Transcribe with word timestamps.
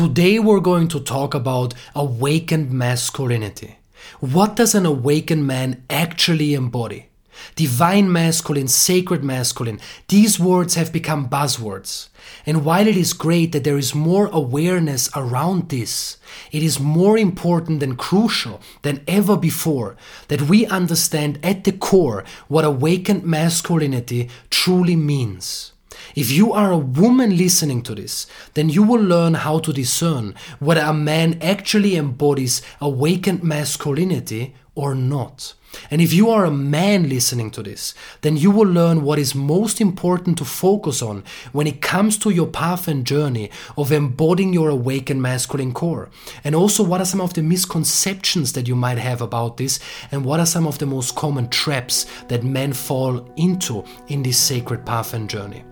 Today 0.00 0.38
we're 0.38 0.60
going 0.60 0.88
to 0.88 1.00
talk 1.00 1.34
about 1.34 1.74
awakened 1.94 2.72
masculinity. 2.72 3.76
What 4.20 4.56
does 4.56 4.74
an 4.74 4.86
awakened 4.86 5.46
man 5.46 5.84
actually 5.90 6.54
embody? 6.54 7.10
Divine 7.54 8.10
masculine, 8.10 8.68
sacred 8.68 9.22
masculine, 9.22 9.78
these 10.08 10.40
words 10.40 10.74
have 10.76 10.90
become 10.90 11.28
buzzwords. 11.28 12.08
And 12.46 12.64
while 12.64 12.86
it 12.88 12.96
is 12.96 13.12
great 13.12 13.52
that 13.52 13.64
there 13.64 13.76
is 13.76 13.94
more 13.94 14.30
awareness 14.32 15.10
around 15.14 15.68
this, 15.68 16.16
it 16.50 16.62
is 16.62 16.80
more 16.80 17.18
important 17.18 17.82
and 17.82 17.98
crucial 17.98 18.62
than 18.80 19.04
ever 19.06 19.36
before 19.36 19.98
that 20.28 20.48
we 20.48 20.64
understand 20.64 21.38
at 21.42 21.64
the 21.64 21.72
core 21.72 22.24
what 22.48 22.64
awakened 22.64 23.24
masculinity 23.24 24.30
truly 24.48 24.96
means. 24.96 25.69
If 26.14 26.30
you 26.30 26.52
are 26.52 26.72
a 26.72 26.78
woman 26.78 27.36
listening 27.36 27.82
to 27.82 27.94
this, 27.94 28.26
then 28.54 28.68
you 28.68 28.82
will 28.82 29.02
learn 29.02 29.34
how 29.34 29.58
to 29.60 29.72
discern 29.72 30.34
whether 30.58 30.82
a 30.82 30.92
man 30.92 31.38
actually 31.40 31.96
embodies 31.96 32.62
awakened 32.80 33.42
masculinity 33.42 34.54
or 34.74 34.94
not. 34.94 35.54
And 35.90 36.00
if 36.00 36.12
you 36.12 36.30
are 36.30 36.44
a 36.44 36.50
man 36.50 37.08
listening 37.08 37.50
to 37.52 37.62
this, 37.62 37.94
then 38.22 38.36
you 38.36 38.50
will 38.50 38.66
learn 38.66 39.02
what 39.02 39.18
is 39.18 39.34
most 39.34 39.80
important 39.80 40.38
to 40.38 40.44
focus 40.44 41.00
on 41.00 41.22
when 41.52 41.66
it 41.66 41.80
comes 41.80 42.18
to 42.18 42.30
your 42.30 42.46
path 42.46 42.88
and 42.88 43.06
journey 43.06 43.50
of 43.76 43.92
embodying 43.92 44.52
your 44.52 44.68
awakened 44.68 45.22
masculine 45.22 45.72
core. 45.72 46.10
And 46.42 46.54
also, 46.54 46.82
what 46.82 47.00
are 47.00 47.04
some 47.04 47.20
of 47.20 47.34
the 47.34 47.42
misconceptions 47.42 48.52
that 48.54 48.66
you 48.66 48.74
might 48.74 48.98
have 48.98 49.22
about 49.22 49.58
this, 49.58 49.78
and 50.10 50.24
what 50.24 50.40
are 50.40 50.46
some 50.46 50.66
of 50.66 50.78
the 50.78 50.86
most 50.86 51.14
common 51.14 51.48
traps 51.48 52.06
that 52.28 52.42
men 52.42 52.72
fall 52.72 53.32
into 53.36 53.84
in 54.08 54.22
this 54.22 54.38
sacred 54.38 54.84
path 54.84 55.14
and 55.14 55.30
journey. 55.30 55.62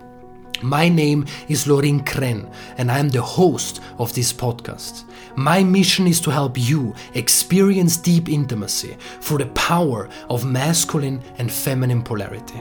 My 0.61 0.89
name 0.89 1.25
is 1.47 1.67
Lorin 1.67 2.03
Krenn, 2.03 2.51
and 2.77 2.91
I 2.91 2.99
am 2.99 3.07
the 3.07 3.21
host 3.21 3.79
of 3.97 4.13
this 4.13 4.33
podcast. 4.33 5.05
My 5.37 5.63
mission 5.63 6.05
is 6.05 6.19
to 6.21 6.31
help 6.31 6.57
you 6.57 6.93
experience 7.13 7.95
deep 7.95 8.27
intimacy 8.27 8.97
through 9.21 9.37
the 9.37 9.45
power 9.47 10.09
of 10.29 10.43
masculine 10.43 11.21
and 11.37 11.49
feminine 11.49 12.03
polarity. 12.03 12.59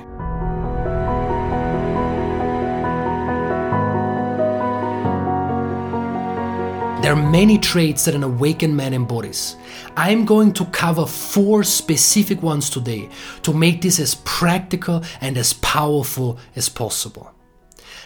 There 7.03 7.13
are 7.13 7.31
many 7.31 7.59
traits 7.59 8.05
that 8.05 8.15
an 8.15 8.23
awakened 8.23 8.77
man 8.77 8.95
embodies. 8.95 9.57
I'm 9.97 10.25
going 10.25 10.53
to 10.53 10.67
cover 10.67 11.05
four 11.05 11.65
specific 11.65 12.43
ones 12.43 12.71
today 12.71 13.09
to 13.43 13.53
make 13.53 13.83
this 13.83 13.99
as 13.99 14.15
practical 14.25 15.03
and 15.21 15.37
as 15.37 15.53
powerful 15.55 16.39
as 16.55 16.69
possible. 16.69 17.35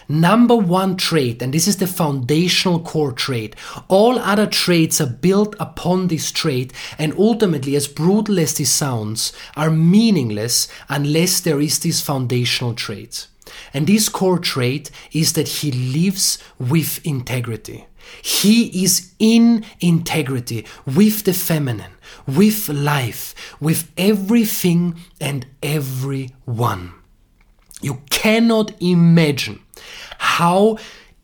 Number 0.07 0.55
one 0.55 0.95
trait, 0.97 1.41
and 1.41 1.53
this 1.53 1.67
is 1.67 1.77
the 1.77 1.87
foundational 1.87 2.79
core 2.79 3.11
trait, 3.11 3.55
all 3.87 4.19
other 4.19 4.47
traits 4.47 4.99
are 4.99 5.07
built 5.07 5.55
upon 5.59 6.07
this 6.07 6.31
trait, 6.31 6.73
and 6.97 7.13
ultimately, 7.17 7.75
as 7.75 7.87
brutal 7.87 8.39
as 8.39 8.57
this 8.57 8.71
sounds, 8.71 9.33
are 9.55 9.69
meaningless 9.69 10.67
unless 10.89 11.39
there 11.39 11.59
is 11.59 11.79
this 11.79 12.01
foundational 12.01 12.73
trait. 12.73 13.27
And 13.73 13.87
this 13.87 14.09
core 14.09 14.39
trait 14.39 14.89
is 15.11 15.33
that 15.33 15.47
he 15.47 15.71
lives 15.71 16.39
with 16.59 17.05
integrity. 17.05 17.85
He 18.21 18.83
is 18.83 19.11
in 19.19 19.65
integrity 19.79 20.65
with 20.85 21.23
the 21.23 21.33
feminine, 21.33 21.93
with 22.27 22.69
life, 22.69 23.33
with 23.59 23.91
everything 23.97 24.99
and 25.19 25.45
everyone. 25.61 26.93
You 27.83 28.01
cannot 28.09 28.71
imagine 28.81 29.59
how 30.17 30.77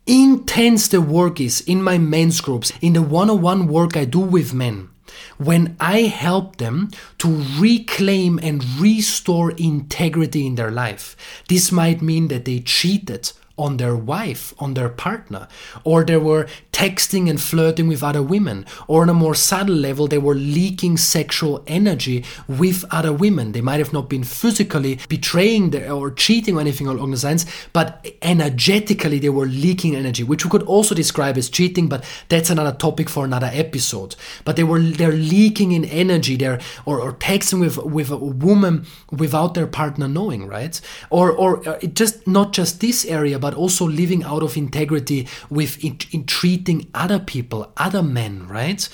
intense 0.06 0.90
the 0.90 1.02
work 1.02 1.40
is 1.40 1.62
in 1.62 1.82
my 1.82 1.98
men's 1.98 2.42
groups, 2.42 2.74
in 2.82 2.94
the 2.94 3.02
one 3.02 3.30
on 3.30 3.42
one 3.42 3.68
work 3.68 3.96
I 3.96 4.06
do 4.06 4.20
with 4.20 4.54
men, 4.54 4.90
when 5.38 5.78
I 5.80 6.02
help 6.02 6.58
them 6.58 6.92
to 7.20 7.44
reclaim 7.58 8.40
and 8.44 8.64
restore 8.80 9.52
integrity 9.52 10.46
in 10.46 10.56
their 10.56 10.72
life. 10.72 11.16
This 11.48 11.72
might 11.72 12.02
mean 12.02 12.28
that 12.28 12.46
they 12.46 12.60
cheated 12.60 13.32
on 13.60 13.78
their 13.78 13.96
wife, 13.96 14.54
on 14.58 14.74
their 14.74 14.90
partner, 14.90 15.48
or 15.84 16.04
they 16.04 16.18
were 16.18 16.48
texting 16.72 17.30
and 17.30 17.42
flirting 17.42 17.88
with 17.88 18.02
other 18.02 18.24
women, 18.24 18.66
or 18.88 19.02
on 19.02 19.10
a 19.10 19.14
more 19.14 19.36
subtle 19.36 19.76
level, 19.76 20.08
they 20.08 20.18
were 20.18 20.36
leaking 20.36 20.96
sexual 20.98 21.64
energy 21.68 22.24
with 22.48 22.86
other 22.90 23.12
women. 23.12 23.52
They 23.52 23.62
might 23.62 23.80
have 23.80 23.92
not 23.92 24.10
been 24.10 24.24
physically 24.24 25.00
betraying 25.10 25.76
or 25.90 26.10
cheating 26.12 26.56
or 26.56 26.62
anything 26.62 26.88
along 26.88 27.12
those 27.12 27.26
lines, 27.26 27.46
but 27.74 28.08
energetically 28.22 29.20
they 29.20 29.30
were 29.30 29.46
leaking 29.46 29.96
energy, 29.96 30.24
which 30.24 30.46
we 30.46 30.52
could 30.52 30.64
also 30.64 30.96
describe 30.96 31.38
as 31.38 31.50
cheating, 31.50 31.90
but 31.90 32.04
that's 32.30 32.50
another 32.50 32.76
topic 32.76 33.10
for 33.10 33.26
another 33.26 33.50
episode. 33.52 34.16
But 34.46 34.56
they 34.56 34.64
were 34.64 34.80
they're 34.80 35.12
leaking 35.12 35.74
in 35.74 35.84
energy, 35.86 36.38
they're 36.38 36.60
or, 36.86 37.02
or 37.02 37.14
texting 37.14 37.60
with 37.60 37.78
with 37.78 38.10
a 38.10 38.18
woman 38.18 38.86
without 39.12 39.54
their 39.54 39.68
partner 39.68 40.08
knowing, 40.08 40.48
right? 40.48 40.80
Or 41.10 41.32
or 41.32 41.68
uh, 41.68 41.80
just 41.80 42.28
not 42.28 42.54
just 42.54 42.80
this 42.80 43.06
area, 43.06 43.38
but 43.38 43.49
but 43.50 43.58
also 43.58 43.88
living 43.88 44.24
out 44.24 44.44
of 44.44 44.56
integrity 44.56 45.28
with 45.50 45.84
in, 45.84 45.98
in 46.12 46.24
treating 46.24 46.88
other 46.94 47.18
people, 47.18 47.74
other 47.78 48.04
men, 48.04 48.48
right? 48.48 48.88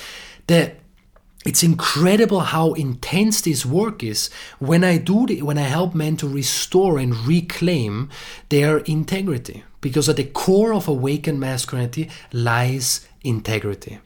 The 0.48 0.72
it's 1.46 1.62
incredible 1.62 2.40
how 2.40 2.72
intense 2.74 3.42
this 3.42 3.66
work 3.66 4.02
is 4.02 4.30
when 4.60 4.86
I 4.86 4.98
do 4.98 5.28
the, 5.28 5.42
when 5.42 5.58
I 5.58 5.68
help 5.78 5.94
men 5.94 6.16
to 6.18 6.28
restore 6.28 6.98
and 6.98 7.14
reclaim 7.28 8.10
their 8.48 8.78
integrity. 8.78 9.66
Because 9.82 10.08
at 10.08 10.16
the 10.16 10.24
core 10.24 10.74
of 10.74 10.88
awakened 10.88 11.42
masculinity 11.42 12.10
lies 12.32 13.06
integrity. 13.26 14.00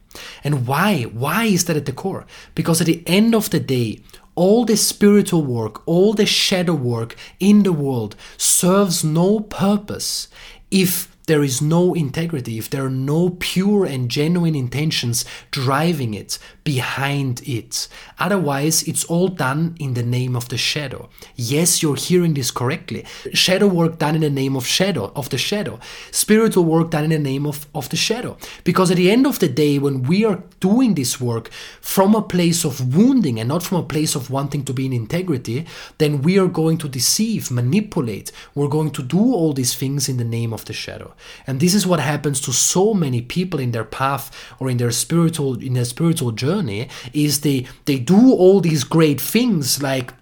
And 0.44 0.66
why? 0.66 1.04
Why 1.04 1.44
is 1.46 1.66
that 1.66 1.78
at 1.78 1.86
the 1.86 1.94
core? 1.94 2.26
Because 2.56 2.81
at 2.81 2.88
the 2.88 3.04
end 3.06 3.36
of 3.36 3.52
the 3.52 3.60
day, 3.60 4.00
all 4.39 4.63
the 4.63 4.77
spiritual 4.77 5.44
work, 5.44 5.85
all 5.85 6.13
the 6.13 6.25
shadow 6.25 6.73
work 6.73 7.17
in 7.41 7.63
the 7.63 7.73
world 7.73 8.16
serves 8.38 9.03
no 9.03 9.41
purpose 9.41 10.29
if 10.72 11.09
there 11.29 11.44
is 11.44 11.62
no 11.62 11.94
integrity, 11.94 12.57
if 12.57 12.72
there 12.72 12.84
are 12.84 12.90
no 12.90 13.29
pure 13.40 13.85
and 13.85 14.09
genuine 14.09 14.56
intentions 14.56 15.23
driving 15.51 16.16
it, 16.16 16.40
behind 16.63 17.47
it. 17.47 17.88
Otherwise, 18.17 18.84
it's 18.84 19.06
all 19.06 19.28
done 19.28 19.75
in 19.79 19.94
the 19.94 20.03
name 20.03 20.35
of 20.35 20.50
the 20.50 20.57
shadow. 20.57 21.07
Yes, 21.35 21.81
you're 21.81 21.95
hearing 21.95 22.34
this 22.34 22.51
correctly. 22.51 23.06
Shadow 23.34 23.68
work 23.68 24.00
done 24.00 24.16
in 24.16 24.22
the 24.22 24.29
name 24.41 24.56
of 24.56 24.66
shadow, 24.66 25.12
of 25.16 25.29
the 25.29 25.38
shadow. 25.38 25.79
Spiritual 26.12 26.66
work 26.66 26.89
done 26.89 27.06
in 27.06 27.12
the 27.12 27.29
name 27.31 27.45
of, 27.45 27.68
of 27.73 27.89
the 27.89 27.95
shadow. 27.95 28.35
Because 28.63 28.89
at 28.89 28.97
the 28.97 29.12
end 29.12 29.25
of 29.28 29.38
the 29.38 29.50
day, 29.50 29.78
when 29.78 30.03
we 30.03 30.25
are 30.25 30.44
doing 30.59 30.95
this 30.95 31.22
work 31.22 31.50
from 31.79 32.16
a 32.16 32.22
place 32.22 32.66
of 32.66 32.95
wounding 32.95 33.39
and 33.39 33.50
not 33.50 33.63
from 33.63 33.78
a 33.79 33.84
place 33.94 34.16
of 34.16 34.31
wanting 34.31 34.66
to 34.66 34.73
be 34.73 34.88
in 34.88 34.94
integrity, 34.94 35.66
then 36.00 36.23
we 36.23 36.39
are 36.39 36.47
going 36.47 36.78
to 36.79 36.89
deceive, 36.89 37.51
manipulate. 37.51 38.31
We're 38.56 38.68
going 38.68 38.91
to 38.91 39.03
do 39.03 39.19
all 39.19 39.53
these 39.53 39.75
things 39.75 40.09
in 40.09 40.18
the 40.18 40.23
name 40.23 40.53
of 40.53 40.66
the 40.66 40.73
shadow. 40.73 41.13
And 41.47 41.59
this 41.59 41.74
is 41.74 41.88
what 41.88 42.00
happens 42.00 42.40
to 42.41 42.53
so 42.53 42.94
many 42.94 43.22
people 43.22 43.59
in 43.59 43.72
their 43.72 43.84
path 43.84 44.31
or 44.59 44.69
in 44.69 44.78
their 44.78 44.91
spiritual 44.91 45.62
in 45.62 45.74
their 45.74 45.85
spiritual 45.85 46.31
journey 46.31 46.90
is 47.13 47.41
they 47.41 47.68
they 47.85 48.00
do 48.00 48.34
all 48.34 48.59
these 48.62 48.84
great 48.84 49.19
things 49.22 49.81
like 49.81 50.13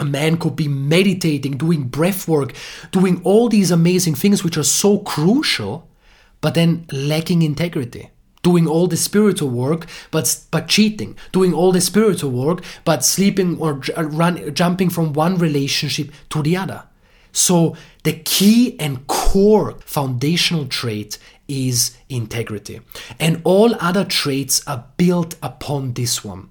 a 0.00 0.04
man 0.04 0.36
could 0.36 0.56
be 0.56 0.68
meditating, 0.68 1.56
doing 1.56 1.84
breath 1.88 2.28
work, 2.28 2.54
doing 2.92 3.20
all 3.24 3.48
these 3.48 3.70
amazing 3.70 4.14
things 4.14 4.44
which 4.44 4.56
are 4.56 4.62
so 4.62 4.98
crucial, 4.98 5.88
but 6.40 6.54
then 6.54 6.86
lacking 6.92 7.42
integrity. 7.42 8.10
Doing 8.44 8.68
all 8.68 8.86
the 8.86 8.96
spiritual 8.96 9.50
work 9.50 9.86
but 10.12 10.44
but 10.52 10.68
cheating. 10.68 11.16
Doing 11.32 11.52
all 11.52 11.72
the 11.72 11.80
spiritual 11.80 12.30
work 12.30 12.62
but 12.84 13.04
sleeping 13.04 13.58
or 13.58 13.80
run 13.96 14.54
jumping 14.54 14.90
from 14.90 15.12
one 15.12 15.36
relationship 15.38 16.12
to 16.30 16.42
the 16.42 16.56
other 16.56 16.87
so 17.38 17.76
the 18.02 18.14
key 18.14 18.78
and 18.80 19.06
core 19.06 19.76
foundational 19.84 20.66
trait 20.66 21.18
is 21.46 21.96
integrity. 22.10 22.80
And 23.18 23.40
all 23.42 23.74
other 23.80 24.04
traits 24.04 24.66
are 24.66 24.84
built 24.98 25.34
upon 25.42 25.94
this 25.94 26.22
one. 26.22 26.50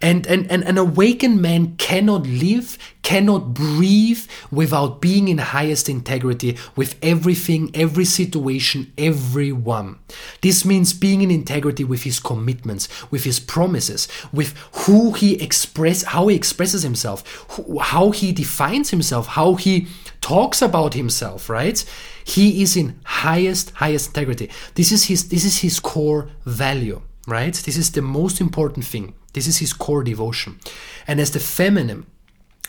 And, 0.00 0.26
and, 0.26 0.50
and 0.50 0.64
an 0.64 0.78
awakened 0.78 1.40
man 1.40 1.76
cannot 1.76 2.26
live, 2.26 2.76
cannot 3.02 3.54
breathe 3.54 4.26
without 4.50 5.00
being 5.00 5.28
in 5.28 5.38
highest 5.38 5.88
integrity 5.88 6.56
with 6.74 6.96
everything, 7.02 7.70
every 7.74 8.04
situation, 8.04 8.92
everyone. 8.98 10.00
This 10.40 10.64
means 10.64 10.92
being 10.92 11.22
in 11.22 11.30
integrity 11.30 11.84
with 11.84 12.02
his 12.02 12.18
commitments, 12.18 12.88
with 13.12 13.22
his 13.22 13.38
promises, 13.38 14.08
with 14.32 14.56
who 14.72 15.12
he 15.12 15.40
express, 15.40 16.02
how 16.02 16.26
he 16.26 16.34
expresses 16.34 16.82
himself, 16.82 17.46
how 17.80 18.10
he 18.10 18.32
defines 18.32 18.90
himself, 18.90 19.28
how 19.28 19.54
he 19.54 19.86
talks 20.22 20.62
about 20.62 20.94
himself, 20.94 21.50
right? 21.50 21.84
He 22.24 22.62
is 22.62 22.76
in 22.76 22.98
highest, 23.04 23.72
highest 23.72 24.08
integrity. 24.08 24.48
This 24.74 24.90
is 24.92 25.04
his 25.04 25.28
this 25.28 25.44
is 25.44 25.58
his 25.58 25.78
core 25.80 26.30
value, 26.46 27.02
right? 27.26 27.54
This 27.54 27.76
is 27.76 27.92
the 27.92 28.02
most 28.02 28.40
important 28.40 28.86
thing. 28.86 29.14
This 29.34 29.46
is 29.46 29.58
his 29.58 29.72
core 29.74 30.02
devotion. 30.02 30.58
And 31.06 31.20
as 31.20 31.32
the 31.32 31.40
feminine, 31.40 32.06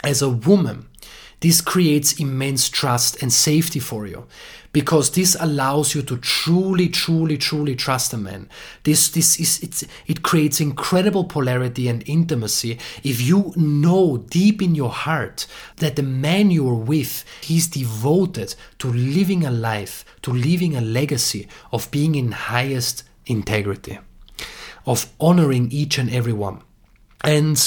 as 0.03 0.21
a 0.21 0.29
woman, 0.29 0.87
this 1.43 1.59
creates 1.59 2.21
immense 2.21 2.69
trust 2.69 3.21
and 3.21 3.33
safety 3.33 3.79
for 3.79 4.07
you 4.07 4.25
because 4.71 5.11
this 5.11 5.35
allows 5.41 5.93
you 5.93 6.01
to 6.01 6.15
truly, 6.19 6.87
truly, 6.87 7.37
truly 7.37 7.75
trust 7.75 8.13
a 8.13 8.17
man. 8.17 8.47
This, 8.83 9.09
this 9.09 9.37
is, 9.41 9.85
it 10.07 10.23
creates 10.23 10.61
incredible 10.61 11.25
polarity 11.25 11.89
and 11.89 12.01
intimacy 12.07 12.79
if 13.03 13.19
you 13.19 13.51
know 13.57 14.19
deep 14.29 14.61
in 14.61 14.73
your 14.73 14.91
heart 14.91 15.45
that 15.77 15.97
the 15.97 16.01
man 16.01 16.49
you 16.49 16.65
are 16.69 16.73
with, 16.73 17.25
he's 17.41 17.67
devoted 17.67 18.55
to 18.79 18.87
living 18.87 19.45
a 19.45 19.51
life, 19.51 20.05
to 20.21 20.31
leaving 20.31 20.77
a 20.77 20.81
legacy 20.81 21.49
of 21.73 21.91
being 21.91 22.15
in 22.15 22.31
highest 22.31 23.03
integrity, 23.25 23.99
of 24.85 25.11
honoring 25.19 25.69
each 25.73 25.97
and 25.97 26.09
every 26.09 26.31
one. 26.31 26.61
And 27.21 27.57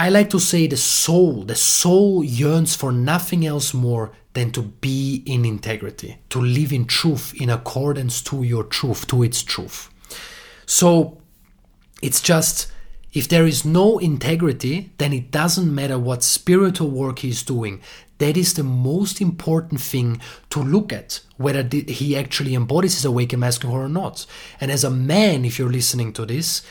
I 0.00 0.08
like 0.08 0.30
to 0.30 0.40
say 0.40 0.66
the 0.66 0.78
soul, 0.78 1.44
the 1.44 1.54
soul 1.54 2.24
yearns 2.24 2.74
for 2.74 2.90
nothing 2.90 3.44
else 3.44 3.74
more 3.74 4.12
than 4.32 4.50
to 4.52 4.62
be 4.62 5.22
in 5.26 5.44
integrity, 5.44 6.16
to 6.30 6.40
live 6.40 6.72
in 6.72 6.86
truth, 6.86 7.34
in 7.38 7.50
accordance 7.50 8.22
to 8.22 8.42
your 8.42 8.64
truth, 8.64 9.06
to 9.08 9.22
its 9.22 9.42
truth. 9.42 9.90
So 10.64 11.20
it's 12.00 12.22
just 12.22 12.72
if 13.12 13.28
there 13.28 13.46
is 13.46 13.66
no 13.66 13.98
integrity, 13.98 14.90
then 14.96 15.12
it 15.12 15.30
doesn't 15.30 15.74
matter 15.74 15.98
what 15.98 16.22
spiritual 16.22 16.88
work 16.88 17.18
he's 17.18 17.42
doing. 17.42 17.82
That 18.16 18.38
is 18.38 18.54
the 18.54 18.62
most 18.62 19.20
important 19.20 19.82
thing 19.82 20.22
to 20.48 20.62
look 20.62 20.94
at, 20.94 21.20
whether 21.36 21.62
he 21.70 22.16
actually 22.16 22.54
embodies 22.54 22.94
his 22.94 23.04
awakened 23.04 23.40
masculine 23.40 23.76
or 23.76 23.88
not. 23.90 24.24
And 24.62 24.70
as 24.70 24.82
a 24.82 24.90
man, 24.90 25.44
if 25.44 25.58
you're 25.58 25.70
listening 25.70 26.14
to 26.14 26.24
this, 26.24 26.62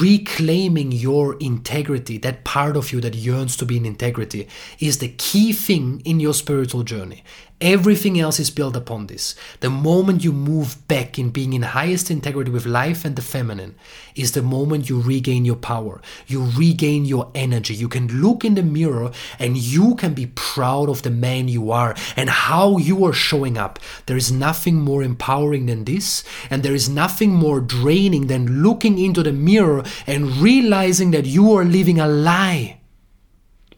reclaiming 0.00 0.92
your 0.92 1.36
integrity, 1.38 2.18
that 2.18 2.44
part 2.44 2.76
of 2.76 2.92
you 2.92 3.00
that 3.00 3.14
yearns 3.14 3.56
to 3.56 3.66
be 3.66 3.76
in 3.76 3.86
integrity, 3.86 4.48
is 4.78 4.98
the 4.98 5.08
key 5.08 5.52
thing 5.52 6.02
in 6.04 6.20
your 6.20 6.34
spiritual 6.34 6.82
journey. 6.82 7.24
Everything 7.62 8.18
else 8.18 8.40
is 8.40 8.50
built 8.50 8.74
upon 8.74 9.06
this. 9.06 9.36
The 9.60 9.70
moment 9.70 10.24
you 10.24 10.32
move 10.32 10.88
back 10.88 11.16
in 11.16 11.30
being 11.30 11.52
in 11.52 11.62
highest 11.62 12.10
integrity 12.10 12.50
with 12.50 12.66
life 12.66 13.04
and 13.04 13.14
the 13.14 13.22
feminine 13.22 13.76
is 14.16 14.32
the 14.32 14.42
moment 14.42 14.88
you 14.88 15.00
regain 15.00 15.44
your 15.44 15.54
power. 15.54 16.02
You 16.26 16.50
regain 16.56 17.04
your 17.04 17.30
energy. 17.36 17.72
You 17.72 17.88
can 17.88 18.08
look 18.20 18.44
in 18.44 18.56
the 18.56 18.64
mirror 18.64 19.12
and 19.38 19.56
you 19.56 19.94
can 19.94 20.12
be 20.12 20.26
proud 20.34 20.88
of 20.88 21.02
the 21.02 21.10
man 21.10 21.46
you 21.46 21.70
are 21.70 21.94
and 22.16 22.28
how 22.28 22.78
you 22.78 23.04
are 23.04 23.12
showing 23.12 23.56
up. 23.56 23.78
There 24.06 24.16
is 24.16 24.32
nothing 24.32 24.80
more 24.80 25.04
empowering 25.04 25.66
than 25.66 25.84
this, 25.84 26.24
and 26.50 26.64
there 26.64 26.74
is 26.74 26.88
nothing 26.88 27.30
more 27.30 27.60
draining 27.60 28.26
than 28.26 28.64
looking 28.64 28.98
into 28.98 29.22
the 29.22 29.32
mirror 29.32 29.84
and 30.08 30.36
realizing 30.38 31.12
that 31.12 31.26
you 31.26 31.52
are 31.52 31.64
living 31.64 32.00
a 32.00 32.08
lie. 32.08 32.81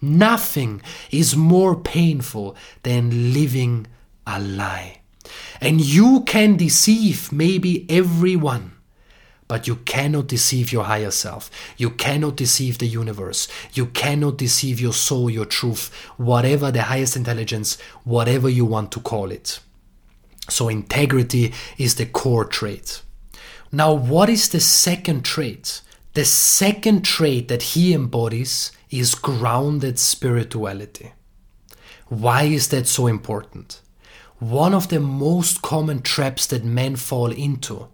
Nothing 0.04 0.82
is 1.10 1.34
more 1.34 1.74
painful 1.74 2.56
than 2.82 3.32
living 3.32 3.86
a 4.26 4.38
lie. 4.38 5.00
And 5.60 5.80
you 5.80 6.22
can 6.24 6.56
deceive 6.56 7.32
maybe 7.32 7.86
everyone, 7.88 8.72
but 9.48 9.66
you 9.66 9.76
cannot 9.76 10.26
deceive 10.26 10.72
your 10.72 10.84
higher 10.84 11.10
self. 11.10 11.50
You 11.78 11.90
cannot 11.90 12.36
deceive 12.36 12.78
the 12.78 12.86
universe. 12.86 13.48
You 13.72 13.86
cannot 13.86 14.36
deceive 14.36 14.80
your 14.80 14.92
soul, 14.92 15.30
your 15.30 15.46
truth, 15.46 15.92
whatever 16.16 16.70
the 16.70 16.82
highest 16.82 17.16
intelligence, 17.16 17.78
whatever 18.04 18.48
you 18.48 18.66
want 18.66 18.92
to 18.92 19.00
call 19.00 19.30
it. 19.30 19.60
So, 20.50 20.68
integrity 20.68 21.54
is 21.78 21.94
the 21.94 22.04
core 22.04 22.44
trait. 22.44 23.00
Now, 23.72 23.94
what 23.94 24.28
is 24.28 24.50
the 24.50 24.60
second 24.60 25.24
trait? 25.24 25.80
The 26.12 26.24
second 26.24 27.04
trait 27.04 27.48
that 27.48 27.62
he 27.62 27.94
embodies 27.94 28.70
is 28.94 29.16
grounded 29.16 29.98
spirituality. 29.98 31.12
Why 32.08 32.44
is 32.44 32.68
that 32.68 32.86
so 32.86 33.08
important? 33.08 33.80
One 34.38 34.72
of 34.72 34.88
the 34.88 35.00
most 35.00 35.62
common 35.62 36.00
traps 36.02 36.46
that 36.46 36.64
men 36.64 36.94
fall 36.96 37.32
into 37.32 37.88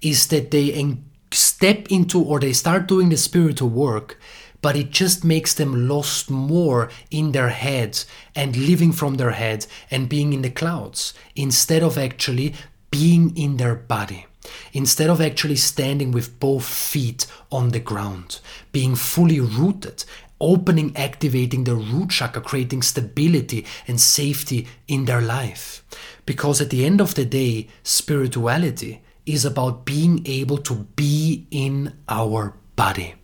is 0.00 0.26
that 0.28 0.50
they 0.50 0.96
step 1.30 1.86
into 1.90 2.20
or 2.20 2.40
they 2.40 2.52
start 2.52 2.88
doing 2.88 3.08
the 3.08 3.16
spiritual 3.16 3.68
work, 3.68 4.18
but 4.62 4.74
it 4.74 4.90
just 4.90 5.24
makes 5.24 5.54
them 5.54 5.88
lost 5.88 6.28
more 6.28 6.90
in 7.10 7.32
their 7.32 7.50
heads 7.50 8.04
and 8.34 8.56
living 8.56 8.92
from 8.92 9.14
their 9.14 9.32
heads 9.32 9.68
and 9.90 10.08
being 10.08 10.32
in 10.32 10.42
the 10.42 10.50
clouds 10.50 11.14
instead 11.36 11.82
of 11.82 11.96
actually 11.96 12.54
being 12.90 13.36
in 13.36 13.58
their 13.58 13.76
body. 13.76 14.26
Instead 14.72 15.08
of 15.08 15.20
actually 15.20 15.56
standing 15.56 16.10
with 16.10 16.40
both 16.40 16.64
feet 16.64 17.26
on 17.52 17.68
the 17.68 17.78
ground, 17.78 18.40
being 18.72 18.96
fully 18.96 19.38
rooted 19.38 20.04
opening, 20.42 20.94
activating 20.96 21.64
the 21.64 21.74
root 21.76 22.10
chakra, 22.10 22.42
creating 22.42 22.82
stability 22.82 23.64
and 23.86 23.98
safety 24.00 24.66
in 24.88 25.06
their 25.06 25.22
life. 25.22 25.84
Because 26.26 26.60
at 26.60 26.70
the 26.70 26.84
end 26.84 27.00
of 27.00 27.14
the 27.14 27.24
day, 27.24 27.68
spirituality 27.82 29.00
is 29.24 29.44
about 29.44 29.84
being 29.84 30.22
able 30.26 30.58
to 30.58 30.74
be 30.96 31.46
in 31.50 31.94
our 32.08 32.54
body, 32.76 33.14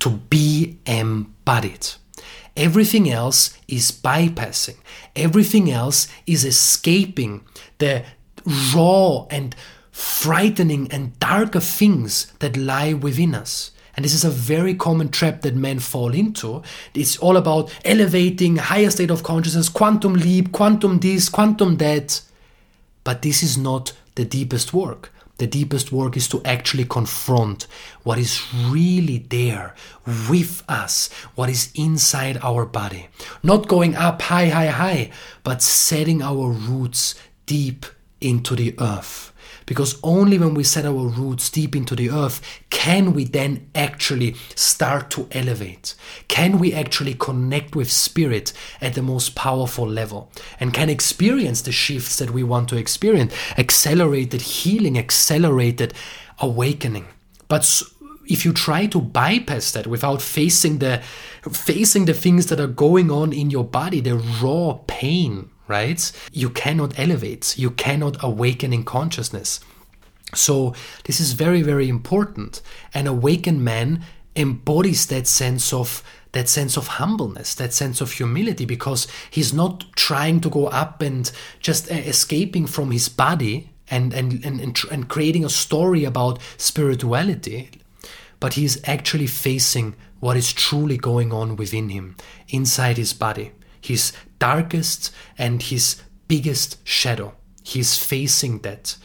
to 0.00 0.10
be 0.10 0.78
embodied. 0.84 1.88
Everything 2.56 3.10
else 3.10 3.58
is 3.66 3.90
bypassing, 3.90 4.76
everything 5.16 5.70
else 5.70 6.08
is 6.26 6.44
escaping 6.44 7.44
the 7.78 8.04
raw 8.74 9.26
and 9.30 9.54
frightening 9.90 10.90
and 10.90 11.18
darker 11.20 11.60
things 11.60 12.32
that 12.40 12.56
lie 12.56 12.92
within 12.92 13.34
us. 13.34 13.70
And 13.96 14.04
this 14.04 14.14
is 14.14 14.24
a 14.24 14.30
very 14.30 14.74
common 14.74 15.08
trap 15.08 15.42
that 15.42 15.54
men 15.54 15.78
fall 15.78 16.12
into. 16.12 16.62
It's 16.94 17.16
all 17.18 17.36
about 17.36 17.72
elevating, 17.84 18.56
higher 18.56 18.90
state 18.90 19.10
of 19.10 19.22
consciousness, 19.22 19.68
quantum 19.68 20.14
leap, 20.14 20.52
quantum 20.52 20.98
this, 20.98 21.28
quantum 21.28 21.76
that. 21.76 22.20
But 23.04 23.22
this 23.22 23.42
is 23.42 23.56
not 23.56 23.92
the 24.14 24.24
deepest 24.24 24.72
work. 24.72 25.12
The 25.38 25.46
deepest 25.48 25.90
work 25.90 26.16
is 26.16 26.28
to 26.28 26.40
actually 26.44 26.84
confront 26.84 27.66
what 28.04 28.18
is 28.18 28.40
really 28.54 29.18
there 29.18 29.74
with 30.30 30.62
us, 30.68 31.10
what 31.34 31.50
is 31.50 31.72
inside 31.74 32.38
our 32.40 32.64
body. 32.64 33.08
Not 33.42 33.66
going 33.66 33.96
up 33.96 34.22
high, 34.22 34.46
high, 34.46 34.68
high, 34.68 35.10
but 35.42 35.60
setting 35.60 36.22
our 36.22 36.50
roots 36.50 37.16
deep 37.46 37.84
into 38.20 38.54
the 38.54 38.76
earth. 38.78 39.32
Because 39.66 39.98
only 40.02 40.38
when 40.38 40.54
we 40.54 40.64
set 40.64 40.84
our 40.84 41.06
roots 41.08 41.50
deep 41.50 41.74
into 41.74 41.96
the 41.96 42.10
earth 42.10 42.40
can 42.70 43.14
we 43.14 43.24
then 43.24 43.68
actually 43.74 44.34
start 44.54 45.10
to 45.10 45.28
elevate. 45.32 45.94
Can 46.28 46.58
we 46.58 46.74
actually 46.74 47.14
connect 47.14 47.74
with 47.74 47.90
spirit 47.90 48.52
at 48.80 48.94
the 48.94 49.02
most 49.02 49.34
powerful 49.34 49.88
level 49.88 50.30
and 50.60 50.74
can 50.74 50.90
experience 50.90 51.62
the 51.62 51.72
shifts 51.72 52.18
that 52.18 52.30
we 52.30 52.42
want 52.42 52.68
to 52.68 52.76
experience, 52.76 53.32
accelerated 53.56 54.42
healing, 54.42 54.98
accelerated 54.98 55.94
awakening. 56.38 57.06
But 57.48 57.82
if 58.26 58.44
you 58.44 58.52
try 58.52 58.86
to 58.86 59.00
bypass 59.00 59.72
that 59.72 59.86
without 59.86 60.22
facing 60.22 60.78
the 60.78 61.02
facing 61.50 62.06
the 62.06 62.14
things 62.14 62.46
that 62.46 62.60
are 62.60 62.66
going 62.66 63.10
on 63.10 63.32
in 63.32 63.50
your 63.50 63.64
body 63.64 64.00
the 64.00 64.16
raw 64.16 64.78
pain 64.86 65.50
right? 65.68 66.12
You 66.32 66.50
cannot 66.50 66.98
elevate, 66.98 67.56
you 67.58 67.70
cannot 67.70 68.22
awaken 68.22 68.72
in 68.72 68.84
consciousness. 68.84 69.60
So, 70.34 70.74
this 71.04 71.20
is 71.20 71.32
very, 71.32 71.62
very 71.62 71.88
important. 71.88 72.60
An 72.92 73.06
awakened 73.06 73.64
man 73.64 74.04
embodies 74.34 75.06
that 75.06 75.26
sense 75.26 75.72
of 75.72 76.02
that 76.32 76.48
sense 76.48 76.76
of 76.76 76.88
humbleness, 76.88 77.54
that 77.54 77.72
sense 77.72 78.00
of 78.00 78.10
humility, 78.10 78.64
because 78.64 79.06
he's 79.30 79.54
not 79.54 79.84
trying 79.94 80.40
to 80.40 80.50
go 80.50 80.66
up 80.66 81.00
and 81.00 81.30
just 81.60 81.88
uh, 81.88 81.94
escaping 81.94 82.66
from 82.66 82.90
his 82.90 83.08
body 83.08 83.70
and, 83.88 84.12
and, 84.12 84.44
and, 84.44 84.60
and, 84.60 84.76
and 84.90 85.08
creating 85.08 85.44
a 85.44 85.48
story 85.48 86.02
about 86.02 86.40
spirituality, 86.56 87.70
but 88.40 88.54
he's 88.54 88.82
actually 88.88 89.28
facing 89.28 89.94
what 90.18 90.36
is 90.36 90.52
truly 90.52 90.96
going 90.96 91.32
on 91.32 91.54
within 91.54 91.90
him, 91.90 92.16
inside 92.48 92.96
his 92.96 93.12
body 93.12 93.52
his 93.84 94.12
darkest 94.44 95.12
and 95.38 95.62
his 95.62 95.84
biggest 96.28 96.70
shadow. 96.86 97.32
He's 97.62 97.96
facing 97.96 98.58
that. 98.60 98.96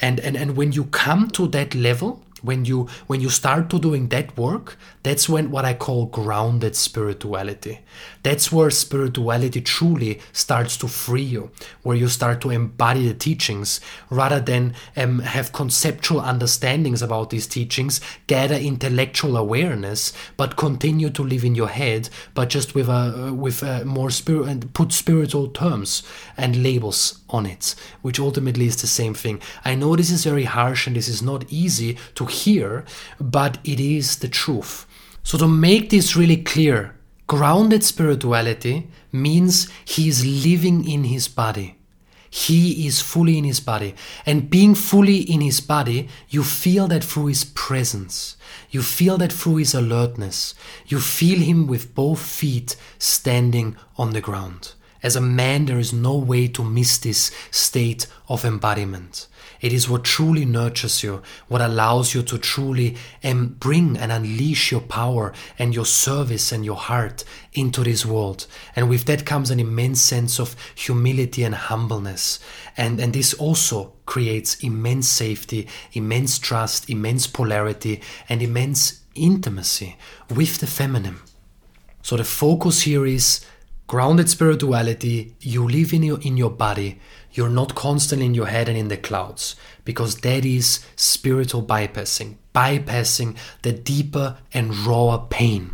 And, 0.00 0.20
and, 0.20 0.36
and 0.36 0.56
when 0.56 0.72
you 0.72 0.84
come 0.86 1.28
to 1.30 1.46
that 1.48 1.74
level, 1.74 2.22
when 2.42 2.64
you 2.64 2.86
when 3.06 3.20
you 3.20 3.30
start 3.30 3.70
to 3.70 3.78
doing 3.78 4.08
that 4.08 4.36
work 4.36 4.78
that's 5.06 5.28
when 5.28 5.50
what 5.50 5.64
i 5.64 5.72
call 5.72 6.06
grounded 6.06 6.74
spirituality 6.74 7.78
that's 8.22 8.50
where 8.50 8.70
spirituality 8.70 9.60
truly 9.60 10.20
starts 10.32 10.76
to 10.76 10.88
free 10.88 11.22
you 11.22 11.50
where 11.82 11.96
you 11.96 12.08
start 12.08 12.40
to 12.40 12.50
embody 12.50 13.06
the 13.06 13.14
teachings 13.14 13.80
rather 14.10 14.40
than 14.40 14.74
um, 14.96 15.20
have 15.20 15.52
conceptual 15.52 16.20
understandings 16.20 17.02
about 17.02 17.30
these 17.30 17.46
teachings 17.46 18.00
gather 18.26 18.56
intellectual 18.56 19.36
awareness 19.36 20.12
but 20.36 20.56
continue 20.56 21.10
to 21.10 21.22
live 21.22 21.44
in 21.44 21.54
your 21.54 21.68
head 21.68 22.08
but 22.34 22.48
just 22.48 22.74
with 22.74 22.88
a 22.88 23.32
with 23.32 23.62
a 23.62 23.84
more 23.84 24.10
spirit 24.10 24.48
and 24.48 24.74
put 24.74 24.92
spiritual 24.92 25.46
terms 25.48 26.02
and 26.36 26.62
labels 26.62 27.20
on 27.30 27.46
it 27.46 27.74
which 28.02 28.18
ultimately 28.18 28.66
is 28.66 28.80
the 28.80 28.86
same 28.86 29.14
thing 29.14 29.40
i 29.64 29.74
know 29.74 29.94
this 29.94 30.10
is 30.10 30.24
very 30.24 30.44
harsh 30.44 30.86
and 30.86 30.96
this 30.96 31.08
is 31.08 31.22
not 31.22 31.44
easy 31.50 31.96
to 32.14 32.26
hear, 32.26 32.84
but 33.20 33.58
it 33.64 33.80
is 33.80 34.18
the 34.18 34.28
truth. 34.28 34.86
So, 35.26 35.36
to 35.38 35.48
make 35.48 35.90
this 35.90 36.14
really 36.14 36.36
clear, 36.36 36.94
Grounded 37.26 37.82
spirituality 37.82 38.88
means 39.10 39.68
he 39.84 40.08
is 40.08 40.24
living 40.24 40.88
in 40.88 41.04
his 41.04 41.26
body. 41.26 41.76
He 42.30 42.86
is 42.86 43.00
fully 43.00 43.36
in 43.36 43.42
his 43.42 43.58
body. 43.58 43.96
And 44.24 44.48
being 44.48 44.76
fully 44.76 45.18
in 45.18 45.40
his 45.40 45.60
body, 45.60 46.08
you 46.28 46.44
feel 46.44 46.86
that 46.88 47.02
through 47.02 47.26
his 47.26 47.44
presence. 47.44 48.36
You 48.70 48.82
feel 48.82 49.18
that 49.18 49.32
through 49.32 49.56
his 49.56 49.74
alertness. 49.74 50.54
You 50.86 51.00
feel 51.00 51.40
him 51.40 51.66
with 51.66 51.96
both 51.96 52.20
feet 52.20 52.76
standing 52.98 53.76
on 53.96 54.10
the 54.10 54.20
ground. 54.20 54.74
As 55.02 55.16
a 55.16 55.20
man, 55.20 55.64
there 55.64 55.80
is 55.80 55.92
no 55.92 56.16
way 56.16 56.46
to 56.48 56.62
miss 56.62 56.98
this 56.98 57.32
state 57.50 58.06
of 58.28 58.44
embodiment. 58.44 59.26
It 59.60 59.72
is 59.72 59.88
what 59.88 60.04
truly 60.04 60.44
nurtures 60.44 61.02
you, 61.02 61.22
what 61.48 61.60
allows 61.60 62.14
you 62.14 62.22
to 62.22 62.38
truly 62.38 62.96
um, 63.24 63.56
bring 63.58 63.96
and 63.96 64.12
unleash 64.12 64.70
your 64.70 64.80
power 64.80 65.32
and 65.58 65.74
your 65.74 65.86
service 65.86 66.52
and 66.52 66.64
your 66.64 66.76
heart 66.76 67.24
into 67.52 67.82
this 67.82 68.04
world. 68.04 68.46
And 68.74 68.88
with 68.88 69.04
that 69.06 69.24
comes 69.24 69.50
an 69.50 69.60
immense 69.60 70.02
sense 70.02 70.38
of 70.38 70.56
humility 70.74 71.44
and 71.44 71.54
humbleness. 71.54 72.38
And, 72.76 73.00
and 73.00 73.12
this 73.12 73.34
also 73.34 73.94
creates 74.04 74.62
immense 74.62 75.08
safety, 75.08 75.68
immense 75.92 76.38
trust, 76.38 76.88
immense 76.90 77.26
polarity, 77.26 78.02
and 78.28 78.42
immense 78.42 79.02
intimacy 79.14 79.96
with 80.30 80.58
the 80.58 80.66
feminine. 80.66 81.16
So 82.02 82.16
the 82.16 82.24
focus 82.24 82.82
here 82.82 83.04
is 83.04 83.44
grounded 83.86 84.28
spirituality. 84.28 85.34
You 85.40 85.68
live 85.68 85.92
in 85.92 86.02
your, 86.02 86.20
in 86.20 86.36
your 86.36 86.50
body 86.50 87.00
you're 87.36 87.50
not 87.50 87.74
constantly 87.74 88.26
in 88.26 88.34
your 88.34 88.46
head 88.46 88.68
and 88.68 88.78
in 88.78 88.88
the 88.88 88.96
clouds, 88.96 89.56
because 89.84 90.16
that 90.22 90.44
is 90.44 90.84
spiritual 90.96 91.62
bypassing, 91.62 92.36
bypassing 92.54 93.36
the 93.60 93.72
deeper 93.72 94.38
and 94.54 94.74
rawer 94.74 95.26
pain. 95.28 95.72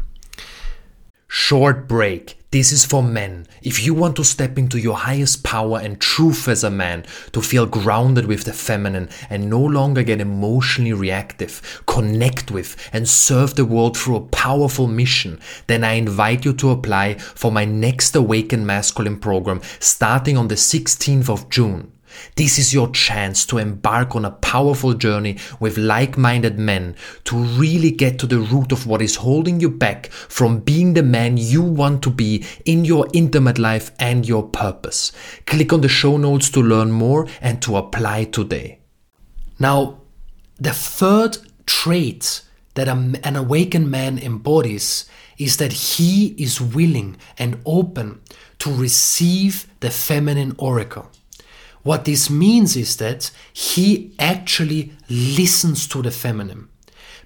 Short 1.29 1.87
break. 1.87 2.37
This 2.53 2.71
is 2.71 2.85
for 2.85 3.03
men. 3.03 3.47
If 3.63 3.83
you 3.83 3.95
want 3.95 4.15
to 4.17 4.25
step 4.25 4.59
into 4.59 4.79
your 4.79 4.95
highest 4.95 5.43
power 5.43 5.79
and 5.79 5.99
truth 5.99 6.49
as 6.49 6.63
a 6.63 6.69
man, 6.69 7.07
to 7.33 7.41
feel 7.41 7.65
grounded 7.65 8.27
with 8.27 8.45
the 8.45 8.53
feminine 8.53 9.09
and 9.31 9.49
no 9.49 9.59
longer 9.59 10.03
get 10.03 10.21
emotionally 10.21 10.93
reactive, 10.93 11.83
connect 11.87 12.51
with 12.51 12.77
and 12.93 13.09
serve 13.09 13.55
the 13.55 13.65
world 13.65 13.97
through 13.97 14.17
a 14.17 14.27
powerful 14.27 14.87
mission, 14.87 15.41
then 15.67 15.83
I 15.83 15.95
invite 15.95 16.45
you 16.45 16.53
to 16.53 16.73
apply 16.73 17.15
for 17.15 17.51
my 17.51 17.65
next 17.65 18.15
Awaken 18.15 18.67
Masculine 18.67 19.19
program 19.19 19.63
starting 19.81 20.37
on 20.37 20.49
the 20.49 20.57
16th 20.57 21.31
of 21.31 21.49
June. 21.49 21.91
This 22.37 22.59
is 22.59 22.73
your 22.73 22.91
chance 22.91 23.45
to 23.47 23.59
embark 23.59 24.17
on 24.17 24.25
a 24.25 24.31
powerful 24.31 24.95
journey 24.95 25.39
with 25.61 25.79
like 25.79 26.17
minded 26.19 26.59
men 26.59 26.97
to 27.25 27.37
really 27.37 27.91
get 27.91 28.19
to 28.21 28.27
the 28.27 28.41
root 28.41 28.73
of 28.73 28.87
what 28.87 29.03
is 29.03 29.17
holding 29.17 29.61
you 29.61 29.71
back 29.71 30.11
from 30.11 30.61
being 30.61 30.95
the 30.95 31.03
man 31.03 31.37
you 31.37 31.63
want 31.63 32.03
to 32.03 32.11
be 32.11 32.45
in 32.65 32.85
your 32.85 33.07
intimate 33.13 33.59
life 33.59 33.93
and 33.99 34.27
your 34.27 34.43
purpose. 34.43 35.13
Click 35.47 35.73
on 35.73 35.81
the 35.81 35.89
show 35.89 36.17
notes 36.17 36.51
to 36.51 36.61
learn 36.61 36.91
more 36.91 37.27
and 37.41 37.61
to 37.63 37.77
apply 37.77 38.25
today. 38.25 38.79
Now, 39.59 40.01
the 40.59 40.73
third 40.73 41.39
trait 41.67 42.43
that 42.75 42.89
an 42.89 43.37
awakened 43.37 43.91
man 43.91 44.19
embodies 44.19 45.09
is 45.39 45.57
that 45.59 45.73
he 45.73 46.29
is 46.39 46.61
willing 46.61 47.17
and 47.39 47.61
open 47.67 48.21
to 48.59 48.75
receive 48.75 49.67
the 49.81 49.91
feminine 49.91 50.55
oracle. 50.59 51.11
What 51.83 52.05
this 52.05 52.31
means 52.31 52.77
is 52.77 52.97
that 52.99 53.31
he 53.53 54.13
actually 54.19 54.93
listens 55.09 55.87
to 55.89 56.03
the 56.03 56.11
feminine 56.11 56.69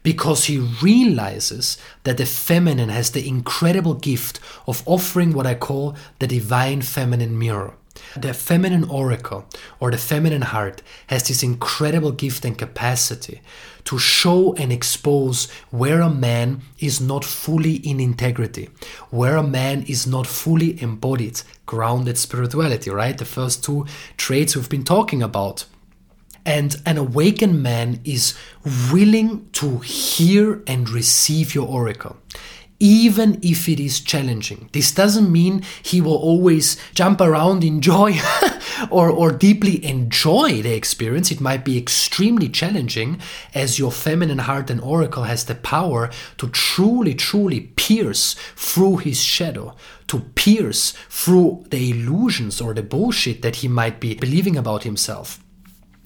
because 0.02 0.44
he 0.44 0.58
realizes 0.58 1.78
that 2.04 2.16
the 2.16 2.26
feminine 2.26 2.88
has 2.88 3.10
the 3.10 3.26
incredible 3.26 3.94
gift 3.94 4.40
of 4.66 4.82
offering 4.86 5.32
what 5.32 5.46
I 5.46 5.54
call 5.54 5.96
the 6.20 6.26
divine 6.26 6.82
feminine 6.82 7.38
mirror. 7.38 7.74
The 8.16 8.34
feminine 8.34 8.84
oracle 8.84 9.46
or 9.80 9.90
the 9.90 9.98
feminine 9.98 10.42
heart 10.42 10.82
has 11.08 11.28
this 11.28 11.42
incredible 11.42 12.12
gift 12.12 12.44
and 12.44 12.56
capacity 12.56 13.40
to 13.84 13.98
show 13.98 14.52
and 14.54 14.72
expose 14.72 15.50
where 15.70 16.00
a 16.00 16.10
man 16.10 16.60
is 16.78 17.00
not 17.00 17.24
fully 17.24 17.76
in 17.76 18.00
integrity, 18.00 18.68
where 19.10 19.36
a 19.36 19.42
man 19.42 19.82
is 19.82 20.06
not 20.06 20.26
fully 20.26 20.80
embodied, 20.82 21.40
grounded 21.66 22.18
spirituality, 22.18 22.90
right? 22.90 23.16
The 23.16 23.24
first 23.24 23.64
two 23.64 23.86
traits 24.16 24.56
we've 24.56 24.68
been 24.68 24.84
talking 24.84 25.22
about. 25.22 25.66
And 26.44 26.76
an 26.86 26.96
awakened 26.96 27.60
man 27.60 28.00
is 28.04 28.36
willing 28.92 29.48
to 29.54 29.78
hear 29.78 30.62
and 30.68 30.88
receive 30.88 31.56
your 31.56 31.66
oracle 31.66 32.16
even 32.78 33.38
if 33.42 33.68
it 33.68 33.80
is 33.80 34.00
challenging. 34.00 34.68
This 34.72 34.92
doesn't 34.92 35.30
mean 35.30 35.62
he 35.82 36.00
will 36.00 36.16
always 36.16 36.76
jump 36.94 37.20
around 37.20 37.64
in 37.64 37.80
joy 37.80 38.18
or, 38.90 39.08
or 39.08 39.32
deeply 39.32 39.84
enjoy 39.84 40.62
the 40.62 40.74
experience. 40.74 41.30
It 41.30 41.40
might 41.40 41.64
be 41.64 41.78
extremely 41.78 42.48
challenging 42.48 43.20
as 43.54 43.78
your 43.78 43.92
feminine 43.92 44.38
heart 44.38 44.70
and 44.70 44.80
oracle 44.80 45.24
has 45.24 45.44
the 45.44 45.54
power 45.54 46.10
to 46.38 46.48
truly, 46.48 47.14
truly 47.14 47.60
pierce 47.60 48.34
through 48.54 48.98
his 48.98 49.22
shadow, 49.22 49.74
to 50.08 50.20
pierce 50.20 50.92
through 51.08 51.64
the 51.70 51.90
illusions 51.90 52.60
or 52.60 52.74
the 52.74 52.82
bullshit 52.82 53.42
that 53.42 53.56
he 53.56 53.68
might 53.68 54.00
be 54.00 54.14
believing 54.14 54.56
about 54.56 54.84
himself 54.84 55.40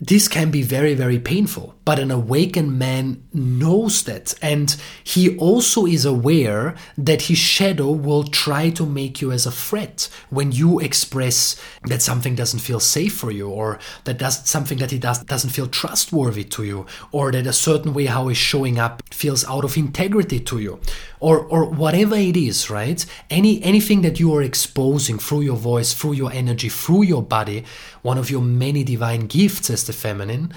this 0.00 0.28
can 0.28 0.50
be 0.50 0.62
very, 0.62 0.94
very 0.94 1.18
painful. 1.18 1.74
But 1.84 1.98
an 1.98 2.10
awakened 2.10 2.78
man 2.78 3.22
knows 3.34 4.04
that. 4.04 4.34
And 4.40 4.74
he 5.04 5.36
also 5.36 5.86
is 5.86 6.04
aware 6.04 6.74
that 6.96 7.22
his 7.22 7.38
shadow 7.38 7.90
will 7.90 8.24
try 8.24 8.70
to 8.70 8.86
make 8.86 9.20
you 9.20 9.32
as 9.32 9.44
a 9.44 9.50
threat 9.50 10.08
when 10.30 10.52
you 10.52 10.78
express 10.78 11.60
that 11.84 12.00
something 12.00 12.34
doesn't 12.34 12.60
feel 12.60 12.80
safe 12.80 13.14
for 13.14 13.30
you, 13.30 13.48
or 13.48 13.78
that 14.04 14.18
does 14.18 14.48
something 14.48 14.78
that 14.78 14.90
he 14.90 14.98
does 14.98 15.22
doesn't 15.24 15.50
feel 15.50 15.66
trustworthy 15.66 16.44
to 16.44 16.64
you, 16.64 16.86
or 17.12 17.32
that 17.32 17.46
a 17.46 17.52
certain 17.52 17.92
way 17.92 18.06
how 18.06 18.28
he's 18.28 18.38
showing 18.38 18.78
up 18.78 19.02
feels 19.12 19.44
out 19.46 19.64
of 19.64 19.76
integrity 19.76 20.40
to 20.40 20.60
you, 20.60 20.80
or 21.18 21.40
or 21.40 21.64
whatever 21.64 22.16
it 22.16 22.36
is, 22.36 22.70
right? 22.70 23.04
Any 23.28 23.62
anything 23.62 24.02
that 24.02 24.20
you 24.20 24.32
are 24.34 24.42
exposing 24.42 25.18
through 25.18 25.42
your 25.42 25.56
voice, 25.56 25.92
through 25.92 26.12
your 26.12 26.32
energy, 26.32 26.68
through 26.68 27.02
your 27.02 27.22
body, 27.22 27.64
one 28.02 28.16
of 28.16 28.30
your 28.30 28.42
many 28.42 28.84
divine 28.84 29.26
gifts 29.26 29.70
as 29.70 29.89
the 29.90 29.98
feminine. 29.98 30.52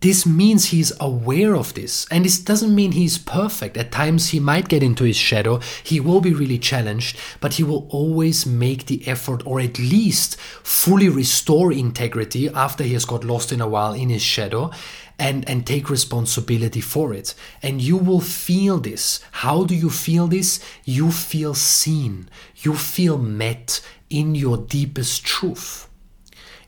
This 0.00 0.26
means 0.26 0.66
he's 0.66 0.92
aware 1.00 1.56
of 1.56 1.72
this. 1.72 2.06
And 2.10 2.24
this 2.24 2.38
doesn't 2.38 2.74
mean 2.74 2.92
he's 2.92 3.16
perfect. 3.16 3.78
At 3.78 3.90
times 3.90 4.28
he 4.28 4.40
might 4.40 4.68
get 4.68 4.82
into 4.82 5.04
his 5.04 5.16
shadow, 5.16 5.60
he 5.82 6.00
will 6.00 6.20
be 6.20 6.34
really 6.34 6.58
challenged, 6.58 7.16
but 7.40 7.54
he 7.54 7.64
will 7.64 7.88
always 7.90 8.44
make 8.44 8.86
the 8.86 9.06
effort 9.08 9.42
or 9.46 9.58
at 9.58 9.78
least 9.78 10.38
fully 10.62 11.08
restore 11.08 11.72
integrity 11.72 12.50
after 12.50 12.84
he 12.84 12.92
has 12.92 13.06
got 13.06 13.24
lost 13.24 13.52
in 13.52 13.62
a 13.62 13.68
while 13.68 13.94
in 13.94 14.10
his 14.10 14.22
shadow 14.22 14.70
and, 15.18 15.48
and 15.48 15.66
take 15.66 15.88
responsibility 15.88 16.82
for 16.82 17.14
it. 17.14 17.34
And 17.62 17.80
you 17.80 17.96
will 17.96 18.20
feel 18.20 18.78
this. 18.78 19.20
How 19.30 19.64
do 19.64 19.74
you 19.74 19.88
feel 19.88 20.26
this? 20.26 20.60
You 20.84 21.10
feel 21.10 21.54
seen, 21.54 22.28
you 22.56 22.74
feel 22.74 23.16
met 23.16 23.80
in 24.10 24.34
your 24.34 24.58
deepest 24.58 25.24
truth 25.24 25.85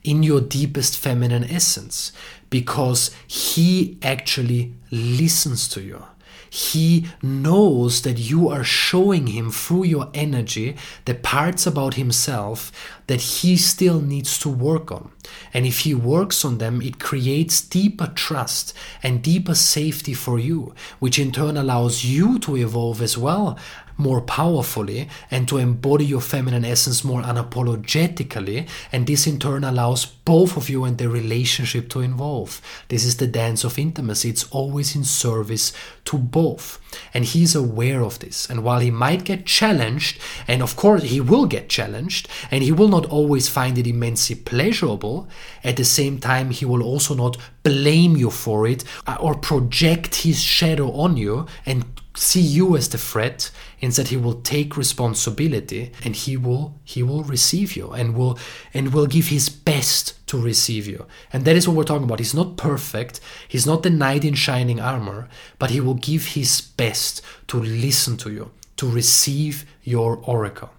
in 0.05 0.23
your 0.23 0.41
deepest 0.41 0.97
feminine 0.99 1.45
essence 1.45 2.13
because 2.51 3.11
he 3.27 3.99
actually 4.03 4.75
listens 4.91 5.69
to 5.69 5.83
you. 5.83 6.03
He 6.51 7.07
knows 7.23 8.03
that 8.03 8.19
you 8.19 8.49
are 8.49 8.65
showing 8.65 9.29
him 9.29 9.51
through 9.51 9.85
your 9.85 10.09
energy 10.15 10.77
the 11.05 11.15
parts 11.15 11.67
about 11.67 11.95
himself 11.95 12.73
that 13.07 13.21
he 13.21 13.57
still 13.57 14.01
needs 14.01 14.39
to 14.39 14.49
work 14.49 14.91
on. 14.91 15.11
And 15.53 15.67
if 15.67 15.81
he 15.81 15.95
works 15.95 16.45
on 16.45 16.59
them, 16.59 16.81
it 16.81 16.99
creates 16.99 17.61
deeper 17.61 18.07
trust 18.15 18.73
and 19.03 19.23
deeper 19.23 19.55
safety 19.55 20.15
for 20.15 20.39
you, 20.39 20.75
which 21.01 21.19
in 21.19 21.33
turn 21.33 21.57
allows 21.57 22.05
you 22.05 22.39
to 22.41 22.57
evolve 22.57 23.03
as 23.03 23.19
well 23.19 23.59
more 23.99 24.21
powerfully 24.21 25.09
and 25.31 25.49
to 25.49 25.59
embody 25.59 26.07
your 26.07 26.21
feminine 26.21 26.65
essence 26.65 27.05
more 27.05 27.21
unapologetically. 27.23 28.69
And 28.93 29.07
this 29.07 29.27
in 29.27 29.39
turn 29.39 29.65
allows 29.65 30.07
both 30.07 30.57
of 30.57 30.71
you 30.71 30.85
and 30.85 30.97
the 30.99 31.09
relationship 31.09 31.89
to 31.91 32.01
involve. 32.01 32.63
This 32.89 33.05
is 33.05 33.17
the 33.17 33.27
dance 33.27 33.65
of 33.65 33.79
intimacy. 33.79 34.31
It's 34.31 34.49
always 34.51 34.95
in 34.95 35.05
service 35.05 35.73
to 36.05 36.17
both. 36.17 36.81
And 37.13 37.25
he's 37.25 37.55
aware 37.55 38.03
of 38.03 38.21
this. 38.21 38.49
And 38.49 38.63
while 38.63 38.81
he 38.81 38.91
might 38.91 39.25
get 39.25 39.47
challenged, 39.47 40.21
and 40.47 40.63
of 40.63 40.77
course 40.77 41.03
he 41.03 41.21
will 41.21 41.47
get 41.47 41.69
challenged, 41.69 42.29
and 42.51 42.63
he 42.63 42.73
will 42.73 42.89
not 42.89 43.07
always 43.07 43.49
find 43.49 43.77
it 43.79 43.87
immensely 43.87 44.37
pleasurable, 44.37 45.29
at 45.65 45.77
the 45.77 45.85
same 45.85 46.19
time, 46.19 46.51
he 46.51 46.65
will 46.65 46.83
also 46.83 47.15
not 47.15 47.37
blame 47.63 48.17
you 48.17 48.31
for 48.31 48.67
it 48.67 48.85
uh, 49.07 49.17
or 49.21 49.35
project 49.35 50.23
his 50.23 50.41
shadow 50.41 50.93
on 50.93 51.17
you 51.17 51.47
and 51.67 51.85
see 52.19 52.41
you 52.41 52.77
as 52.77 52.89
the 52.89 52.99
threat 52.99 53.51
instead 53.81 54.09
he 54.09 54.17
will 54.17 54.41
take 54.43 54.77
responsibility 54.77 55.93
and 56.05 56.17
he 56.17 56.37
will 56.37 56.75
he 56.85 57.03
will 57.03 57.23
receive 57.23 57.77
you 57.77 57.91
and 57.91 58.17
will 58.17 58.39
and 58.75 58.93
will 58.93 59.07
give 59.07 59.29
his 59.29 59.49
best 59.49 60.15
to 60.27 60.41
receive 60.41 60.87
you. 60.87 61.07
And 61.33 61.45
that 61.45 61.57
is 61.57 61.67
what 61.67 61.77
we're 61.77 61.85
talking 61.85 62.05
about. 62.05 62.19
He's 62.19 62.35
not 62.35 62.57
perfect. 62.57 63.21
He's 63.47 63.67
not 63.67 63.83
the 63.83 63.91
knight 63.91 64.25
in 64.25 64.35
shining 64.35 64.81
armor 64.81 65.29
but 65.59 65.71
he 65.71 65.81
will 65.81 65.95
give 65.95 66.27
his 66.29 66.61
best 66.61 67.23
to 67.49 67.59
listen 67.59 68.17
to 68.19 68.33
you 68.33 68.51
to 68.79 68.89
receive 68.89 69.67
your 69.83 70.17
oracle. 70.23 70.71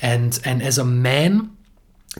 And, 0.00 0.38
and 0.44 0.62
as 0.62 0.78
a 0.78 0.84
man, 0.84 1.56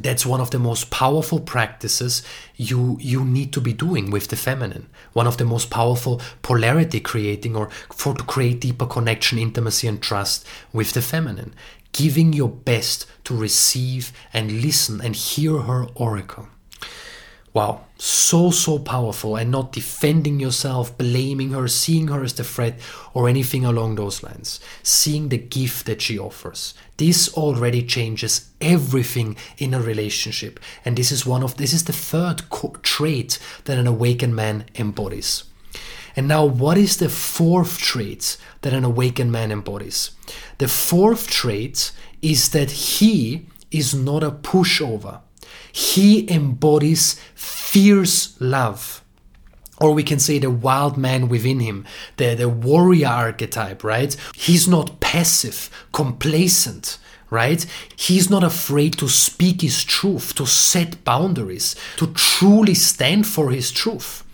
that's 0.02 0.26
one 0.26 0.40
of 0.40 0.50
the 0.50 0.59
most 0.59 0.90
powerful 0.90 1.40
practices 1.40 2.23
you 2.57 2.99
you 3.00 3.25
need 3.25 3.52
to 3.52 3.61
be 3.61 3.73
doing 3.73 4.11
with 4.11 4.28
the 4.28 4.37
feminine. 4.37 4.88
One 5.12 5.26
of 5.26 5.37
the 5.37 5.45
most 5.45 5.71
powerful 5.71 6.21
polarity 6.43 7.00
creating 7.00 7.57
or 7.57 7.69
for 7.93 8.14
to 8.14 8.25
create 8.25 8.61
deeper 8.61 8.87
connection 8.87 9.38
intimacy 9.38 9.88
and 9.88 10.00
trust 10.02 10.47
with 10.73 10.93
the 10.93 11.02
feminine. 11.02 11.55
Giving 11.93 12.33
your 12.33 12.50
best 12.50 13.07
to 13.25 13.37
receive 13.37 14.12
and 14.33 14.62
listen 14.62 15.00
and 15.00 15.17
hear 15.17 15.59
her 15.62 15.87
oracle 15.95 16.49
Wow, 17.55 17.87
so, 17.97 18.50
so 18.50 18.78
powerful, 18.78 19.37
and 19.37 19.50
not 19.50 19.73
defending 19.73 20.38
yourself, 20.38 20.97
blaming 20.99 21.50
her, 21.50 21.67
seeing 21.67 22.09
her 22.09 22.23
as 22.23 22.35
the 22.35 22.45
threat, 22.45 22.78
or 23.14 23.28
anything 23.28 23.64
along 23.64 23.95
those 23.95 24.23
lines. 24.23 24.61
Seeing 24.83 25.28
the 25.28 25.38
gift 25.38 25.87
that 25.87 26.02
she 26.02 26.19
offers. 26.19 26.75
This 26.99 27.33
already 27.35 27.83
changes 27.83 28.50
everything 28.61 29.37
in 29.57 29.73
a 29.73 29.81
relationship. 29.81 30.61
And 30.85 30.97
this 30.97 31.11
is 31.11 31.25
one 31.25 31.43
of 31.43 31.57
this 31.57 31.73
is 31.73 31.85
the 31.85 31.93
third 31.93 32.50
co- 32.50 32.76
trait 32.83 33.38
that 33.64 33.78
an 33.78 33.87
awakened 33.87 34.37
man 34.37 34.67
embodies. 34.75 35.45
And 36.14 36.28
now, 36.28 36.45
what 36.45 36.76
is 36.76 36.97
the 36.97 37.09
fourth 37.09 37.78
trait 37.78 38.37
that 38.62 38.73
an 38.73 38.85
awakened 38.85 39.33
man 39.33 39.50
embodies? 39.52 40.11
The 40.59 40.69
fourth 40.69 41.28
trait 41.28 41.93
is 42.21 42.50
that 42.50 42.71
he 42.71 43.47
is 43.71 43.95
not 43.95 44.23
a 44.23 44.31
pushover 44.31 45.21
he 45.79 46.29
embodies 46.29 47.21
fierce 47.37 48.35
love. 48.41 49.01
Or 49.81 49.93
we 49.95 50.03
can 50.03 50.19
say 50.19 50.41
the 50.41 50.51
wild 50.51 50.99
man 50.99 51.29
within 51.29 51.61
him, 51.61 51.87
the, 52.17 52.35
the 52.35 52.49
warrior 52.49 53.07
archetype, 53.07 53.85
right? 53.85 54.17
He's 54.35 54.67
not 54.67 54.99
passive, 54.99 55.71
complacent, 55.93 56.99
right? 57.31 57.65
He's 57.95 58.29
not 58.29 58.43
afraid 58.43 58.99
to 58.99 59.09
speak 59.09 59.63
his 59.63 59.85
truth, 59.85 60.35
to 60.35 60.47
set 60.47 61.05
boundaries, 61.05 61.77
to 61.99 62.09
truly 62.09 62.75
stand 62.75 63.29
for 63.29 63.53
his 63.53 63.71
truth. 63.71 64.25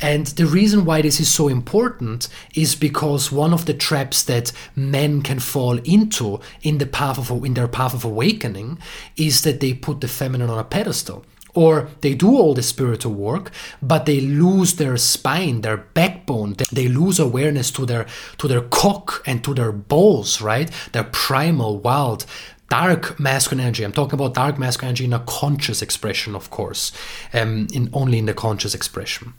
And 0.00 0.26
the 0.26 0.46
reason 0.46 0.84
why 0.84 1.02
this 1.02 1.20
is 1.20 1.28
so 1.28 1.48
important 1.48 2.28
is 2.54 2.74
because 2.74 3.32
one 3.32 3.52
of 3.52 3.66
the 3.66 3.74
traps 3.74 4.22
that 4.24 4.52
men 4.76 5.22
can 5.22 5.40
fall 5.40 5.78
into 5.78 6.40
in 6.62 6.78
the 6.78 6.86
path 6.86 7.18
of 7.18 7.44
in 7.44 7.54
their 7.54 7.68
path 7.68 7.94
of 7.94 8.04
awakening 8.04 8.78
is 9.16 9.42
that 9.42 9.60
they 9.60 9.74
put 9.74 10.00
the 10.00 10.08
feminine 10.08 10.50
on 10.50 10.58
a 10.58 10.64
pedestal. 10.64 11.24
Or 11.54 11.88
they 12.02 12.14
do 12.14 12.36
all 12.36 12.54
the 12.54 12.62
spiritual 12.62 13.14
work, 13.14 13.50
but 13.82 14.06
they 14.06 14.20
lose 14.20 14.74
their 14.74 14.96
spine, 14.96 15.62
their 15.62 15.78
backbone. 15.78 16.54
They 16.70 16.86
lose 16.86 17.18
awareness 17.18 17.72
to 17.72 17.86
their 17.86 18.06
to 18.36 18.46
their 18.46 18.60
cock 18.60 19.22
and 19.26 19.42
to 19.42 19.54
their 19.54 19.72
balls, 19.72 20.40
right? 20.40 20.70
Their 20.92 21.04
primal, 21.04 21.78
wild, 21.78 22.26
dark 22.68 23.18
masculine 23.18 23.64
energy. 23.64 23.84
I'm 23.84 23.92
talking 23.92 24.14
about 24.14 24.34
dark 24.34 24.58
masculine 24.58 24.90
energy 24.90 25.04
in 25.04 25.12
a 25.12 25.20
conscious 25.20 25.82
expression, 25.82 26.34
of 26.34 26.50
course, 26.50 26.92
um, 27.32 27.66
in 27.72 27.88
only 27.92 28.18
in 28.18 28.26
the 28.26 28.34
conscious 28.34 28.74
expression. 28.74 29.34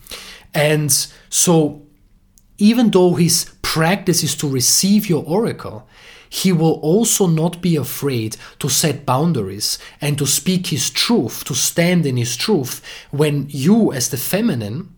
And 0.54 0.92
so, 1.30 1.84
even 2.58 2.92
though 2.92 3.14
his 3.14 3.52
practice 3.62 4.24
is 4.24 4.36
to 4.38 4.50
receive 4.50 5.08
your 5.08 5.24
oracle, 5.26 5.88
he 6.30 6.52
will 6.52 6.80
also 6.82 7.26
not 7.26 7.62
be 7.62 7.76
afraid 7.76 8.38
to 8.60 8.70
set 8.70 9.06
boundaries 9.06 9.80
and 10.00 10.18
to 10.18 10.28
speak 10.28 10.68
his 10.68 10.90
truth, 10.90 11.44
to 11.46 11.56
stand 11.56 12.06
in 12.06 12.18
his 12.18 12.36
truth 12.36 12.84
when 13.12 13.48
you, 13.50 13.92
as 13.92 14.10
the 14.10 14.18
feminine, 14.18 14.94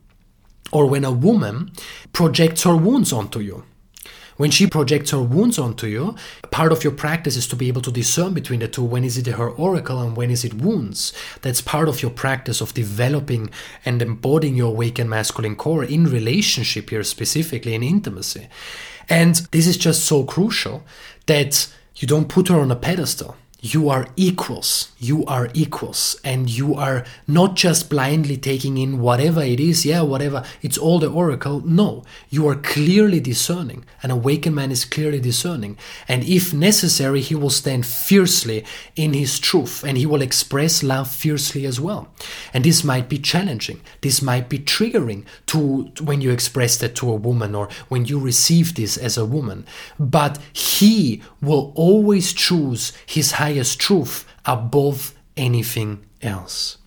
or 0.72 0.86
when 0.86 1.06
a 1.06 1.12
woman 1.12 1.72
projects 2.14 2.64
her 2.64 2.76
wounds 2.76 3.14
onto 3.14 3.40
you. 3.40 3.64
When 4.42 4.50
she 4.50 4.66
projects 4.66 5.12
her 5.12 5.22
wounds 5.22 5.60
onto 5.60 5.86
you, 5.86 6.16
part 6.50 6.72
of 6.72 6.84
your 6.84 6.94
practice 6.94 7.36
is 7.36 7.46
to 7.50 7.56
be 7.56 7.68
able 7.68 7.84
to 7.84 7.92
discern 7.92 8.34
between 8.34 8.62
the 8.62 8.68
two. 8.68 8.84
When 8.84 9.04
is 9.04 9.16
it 9.16 9.28
her 9.28 9.52
oracle 9.52 10.02
and 10.02 10.18
when 10.18 10.32
is 10.32 10.44
it 10.44 10.56
wounds? 10.56 11.14
That's 11.44 11.62
part 11.62 11.88
of 11.88 12.02
your 12.02 12.10
practice 12.10 12.60
of 12.60 12.74
developing 12.74 13.52
and 13.86 14.02
embodying 14.02 14.56
your 14.56 14.70
awakened 14.70 15.12
masculine 15.12 15.56
core 15.56 15.84
in 15.84 16.06
relationship 16.06 16.90
here, 16.90 17.04
specifically 17.04 17.76
in 17.76 17.84
intimacy. 17.84 18.48
And 19.08 19.36
this 19.52 19.68
is 19.68 19.78
just 19.78 20.06
so 20.06 20.24
crucial 20.24 20.86
that 21.28 21.72
you 21.98 22.08
don't 22.08 22.28
put 22.28 22.48
her 22.48 22.60
on 22.60 22.72
a 22.72 22.76
pedestal 22.76 23.38
you 23.62 23.90
are 23.90 24.08
equals. 24.16 24.92
You 24.98 25.24
are 25.26 25.50
equals. 25.54 26.20
And 26.24 26.50
you 26.50 26.74
are 26.74 27.06
not 27.28 27.56
just 27.56 27.92
blindly 27.92 28.36
taking 28.36 28.80
in 28.80 29.00
whatever 29.00 29.42
it 29.44 29.60
is, 29.60 29.86
yeah, 29.86 30.02
whatever, 30.02 30.44
it's 30.64 30.80
all 30.80 30.98
the 30.98 31.12
oracle. 31.12 31.62
No, 31.62 32.04
you 32.30 32.48
are 32.48 32.56
clearly 32.56 33.20
discerning. 33.20 33.86
An 34.02 34.10
awakened 34.10 34.56
man 34.56 34.72
is 34.72 34.84
clearly 34.84 35.20
discerning. 35.20 35.78
And 36.08 36.24
if 36.24 36.54
necessary, 36.54 37.22
he 37.22 37.36
will 37.36 37.52
stand 37.52 37.86
fiercely 37.86 38.66
in 38.96 39.14
his 39.14 39.40
truth 39.40 39.84
and 39.84 39.96
he 39.96 40.08
will 40.08 40.24
express 40.24 40.82
love 40.82 41.12
fiercely 41.12 41.66
as 41.68 41.80
well. 41.80 42.12
And 42.56 42.64
this 42.64 42.84
might 42.84 43.10
be 43.10 43.20
challenging. 43.20 43.82
This 44.02 44.24
might 44.24 44.50
be 44.50 44.58
triggering 44.58 45.26
to 45.48 45.92
when 46.02 46.22
you 46.22 46.32
express 46.32 46.78
that 46.78 46.96
to 46.96 47.12
a 47.12 47.16
woman 47.16 47.54
or 47.54 47.70
when 47.90 48.06
you 48.06 48.20
receive 48.20 48.74
this 48.74 48.98
as 48.98 49.18
a 49.18 49.26
woman. 49.26 49.68
But 50.00 50.40
he 50.52 51.22
will 51.42 51.72
always 51.76 52.34
choose 52.34 52.94
his 53.06 53.34
high 53.34 53.51
highest 53.52 53.80
truth 53.80 54.26
above 54.46 55.14
anything 55.36 56.06
else. 56.22 56.78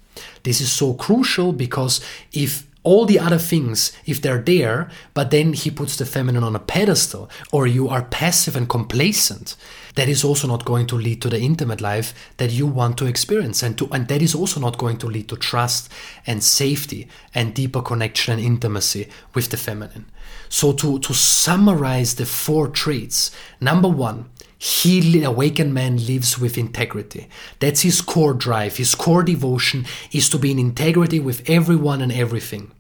This 0.42 0.60
is 0.60 0.70
so 0.72 0.94
crucial 0.94 1.52
because 1.52 2.00
if 2.32 2.66
all 2.84 3.06
the 3.06 3.18
other 3.18 3.38
things, 3.38 3.92
if 4.04 4.20
they're 4.20 4.42
there, 4.42 4.90
but 5.14 5.30
then 5.30 5.54
he 5.54 5.70
puts 5.70 5.96
the 5.96 6.04
feminine 6.04 6.44
on 6.44 6.54
a 6.54 6.58
pedestal, 6.58 7.30
or 7.50 7.66
you 7.66 7.88
are 7.88 8.02
passive 8.02 8.56
and 8.56 8.68
complacent, 8.68 9.56
that 9.94 10.08
is 10.08 10.22
also 10.22 10.46
not 10.46 10.66
going 10.66 10.86
to 10.86 10.96
lead 10.96 11.22
to 11.22 11.30
the 11.30 11.40
intimate 11.40 11.80
life 11.80 12.12
that 12.36 12.50
you 12.50 12.66
want 12.66 12.98
to 12.98 13.06
experience. 13.06 13.62
And, 13.62 13.78
to, 13.78 13.88
and 13.90 14.06
that 14.08 14.20
is 14.20 14.34
also 14.34 14.60
not 14.60 14.76
going 14.76 14.98
to 14.98 15.06
lead 15.06 15.28
to 15.30 15.36
trust 15.36 15.90
and 16.26 16.42
safety 16.42 17.08
and 17.34 17.54
deeper 17.54 17.80
connection 17.80 18.34
and 18.34 18.42
intimacy 18.42 19.08
with 19.34 19.48
the 19.48 19.56
feminine. 19.56 20.04
So, 20.50 20.72
to, 20.74 20.98
to 20.98 21.14
summarize 21.14 22.16
the 22.16 22.26
four 22.26 22.68
traits 22.68 23.30
number 23.60 23.88
one, 23.88 24.28
he, 24.64 25.22
awakened 25.24 25.74
man, 25.74 26.06
lives 26.06 26.38
with 26.38 26.56
integrity. 26.56 27.28
That's 27.60 27.82
his 27.82 28.00
core 28.00 28.32
drive. 28.32 28.78
His 28.78 28.94
core 28.94 29.22
devotion 29.22 29.84
is 30.10 30.30
to 30.30 30.38
be 30.38 30.52
in 30.52 30.58
integrity 30.58 31.20
with 31.20 31.48
everyone 31.50 32.00
and 32.00 32.10
everything. 32.10 32.72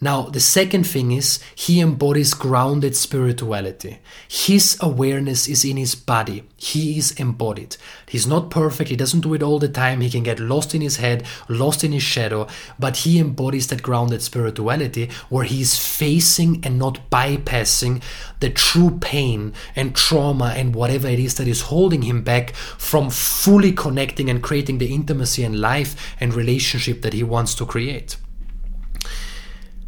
Now, 0.00 0.22
the 0.22 0.40
second 0.40 0.84
thing 0.86 1.12
is 1.12 1.38
he 1.54 1.80
embodies 1.80 2.34
grounded 2.34 2.96
spirituality. 2.96 4.00
His 4.28 4.76
awareness 4.80 5.48
is 5.48 5.64
in 5.64 5.76
his 5.76 5.94
body. 5.94 6.44
He 6.56 6.98
is 6.98 7.12
embodied. 7.12 7.76
He's 8.06 8.26
not 8.26 8.50
perfect. 8.50 8.90
He 8.90 8.96
doesn't 8.96 9.20
do 9.20 9.34
it 9.34 9.42
all 9.42 9.58
the 9.58 9.68
time. 9.68 10.00
He 10.00 10.10
can 10.10 10.22
get 10.22 10.40
lost 10.40 10.74
in 10.74 10.80
his 10.80 10.96
head, 10.96 11.24
lost 11.48 11.84
in 11.84 11.92
his 11.92 12.02
shadow, 12.02 12.48
but 12.78 12.98
he 12.98 13.18
embodies 13.18 13.68
that 13.68 13.82
grounded 13.82 14.20
spirituality 14.20 15.10
where 15.28 15.44
he's 15.44 15.78
facing 15.78 16.60
and 16.64 16.78
not 16.78 17.08
bypassing 17.10 18.02
the 18.40 18.50
true 18.50 18.98
pain 19.00 19.52
and 19.76 19.94
trauma 19.94 20.52
and 20.56 20.74
whatever 20.74 21.08
it 21.08 21.18
is 21.18 21.36
that 21.36 21.48
is 21.48 21.62
holding 21.62 22.02
him 22.02 22.22
back 22.22 22.54
from 22.54 23.10
fully 23.10 23.72
connecting 23.72 24.28
and 24.28 24.42
creating 24.42 24.78
the 24.78 24.92
intimacy 24.92 25.44
and 25.44 25.60
life 25.60 26.14
and 26.20 26.34
relationship 26.34 27.02
that 27.02 27.12
he 27.12 27.22
wants 27.22 27.54
to 27.54 27.64
create. 27.64 28.16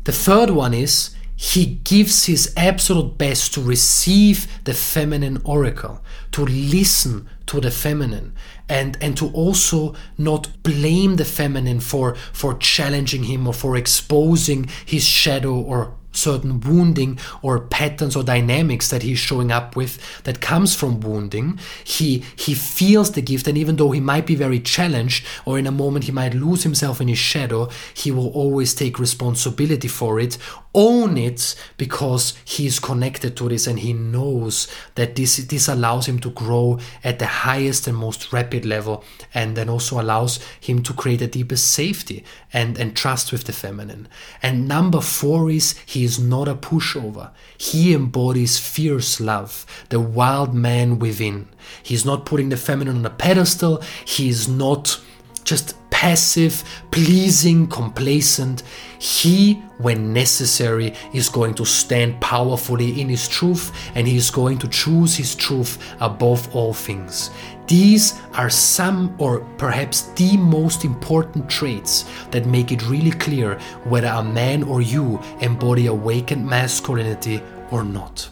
The 0.07 0.13
third 0.13 0.51
one 0.51 0.73
is 0.73 1.11
he 1.35 1.81
gives 1.83 2.27
his 2.27 2.53
absolute 2.57 3.19
best 3.19 3.53
to 3.55 3.61
receive 3.61 4.47
the 4.63 4.73
feminine 4.73 5.43
oracle, 5.43 6.01
to 6.31 6.45
listen 6.47 7.29
to 7.47 7.61
the 7.61 7.73
feminine, 7.73 8.33
and, 8.69 8.97
and 9.01 9.17
to 9.17 9.31
also 9.33 9.97
not 10.17 10.63
blame 10.63 11.17
the 11.17 11.25
feminine 11.25 11.81
for, 11.81 12.15
for 12.33 12.55
challenging 12.55 13.25
him 13.25 13.49
or 13.49 13.53
for 13.53 13.77
exposing 13.77 14.69
his 14.85 15.05
shadow 15.05 15.55
or 15.55 15.97
certain 16.17 16.61
wounding 16.61 17.19
or 17.43 17.61
patterns 17.61 18.17
or 18.17 18.23
dynamics 18.23 18.91
that 18.91 19.03
he's 19.03 19.19
showing 19.19 19.53
up 19.53 19.77
with 19.77 19.99
that 20.25 20.41
comes 20.41 20.75
from 20.75 21.01
wounding. 21.01 21.59
He 21.85 22.25
he 22.37 22.55
feels 22.55 23.13
the 23.13 23.23
gift 23.23 23.47
and 23.47 23.59
even 23.59 23.77
though 23.77 23.93
he 23.93 24.01
might 24.01 24.27
be 24.27 24.35
very 24.35 24.61
challenged 24.61 25.25
or 25.45 25.59
in 25.59 25.67
a 25.67 25.73
moment 25.73 26.05
he 26.05 26.13
might 26.13 26.35
lose 26.35 26.63
himself 26.63 27.01
in 27.01 27.09
his 27.09 27.19
shadow 27.19 27.69
he 27.95 28.11
will 28.11 28.29
always 28.31 28.75
take 28.75 28.99
responsibility 28.99 29.89
for 29.89 30.21
it 30.21 30.39
own 30.77 31.17
it 31.17 31.57
because 31.79 32.35
he 32.45 32.67
is 32.67 32.79
connected 32.79 33.35
to 33.35 33.49
this 33.49 33.67
and 33.67 33.79
he 33.81 33.95
knows 33.95 34.69
that 34.95 35.17
this 35.17 35.39
this 35.39 35.69
allows 35.69 36.07
him 36.07 36.19
to 36.21 36.31
grow 36.31 36.79
at 37.03 37.19
the 37.19 37.27
highest 37.27 37.89
and 37.89 37.97
most 37.97 38.31
rapid 38.33 38.67
level 38.67 39.03
and 39.33 39.57
then 39.57 39.71
also 39.71 39.99
allows 39.99 40.39
him 40.61 40.83
to 40.83 40.93
create 40.93 41.23
a 41.23 41.27
deeper 41.27 41.57
safety 41.57 42.23
and 42.53 42.79
and 42.79 42.95
trust 42.95 43.33
with 43.33 43.45
the 43.45 43.53
feminine. 43.53 44.07
And 44.43 44.69
number 44.69 45.01
4 45.01 45.51
is 45.51 45.75
he 45.87 46.05
is 46.07 46.19
not 46.19 46.49
a 46.49 46.55
pushover. 46.55 47.31
He 47.59 47.93
embodies 47.93 48.59
fierce 48.59 49.21
love 49.21 49.67
the 49.91 50.01
wild 50.01 50.55
man 50.55 50.99
within. 50.99 51.49
He's 51.83 52.07
not 52.07 52.25
putting 52.25 52.49
the 52.49 52.57
feminine 52.57 52.97
on 52.97 53.05
a 53.05 53.11
pedestal. 53.11 53.83
He 54.07 54.31
is 54.31 54.49
not 54.49 54.99
just 55.45 55.75
passive, 55.97 56.63
pleasing, 56.91 57.67
complacent. 57.69 58.63
He, 58.99 59.55
when 59.79 60.13
necessary, 60.13 60.93
is 61.15 61.31
going 61.31 61.55
to 61.55 61.65
stand 61.65 62.21
powerfully 62.21 63.01
in 63.01 63.09
his 63.09 63.27
truth 63.27 63.73
and 63.95 64.07
he 64.07 64.19
is 64.19 64.31
going 64.31 64.59
to 64.59 64.69
choose 64.69 65.17
his 65.17 65.35
truth 65.35 65.79
above 66.01 66.55
all 66.55 66.75
things. 66.75 67.31
These 67.67 68.21
are 68.35 68.51
some, 68.51 69.17
or 69.19 69.41
perhaps 69.57 70.03
the 70.17 70.37
most 70.37 70.85
important 70.85 71.49
traits 71.49 72.05
that 72.31 72.45
make 72.45 72.73
it 72.73 72.87
really 72.87 73.13
clear 73.13 73.59
whether 73.85 74.09
a 74.09 74.23
man 74.23 74.65
or 74.65 74.83
you 74.83 75.19
embody 75.41 75.87
awakened 75.87 76.47
masculinity 76.47 77.41
or 77.71 77.83
not. 77.83 78.29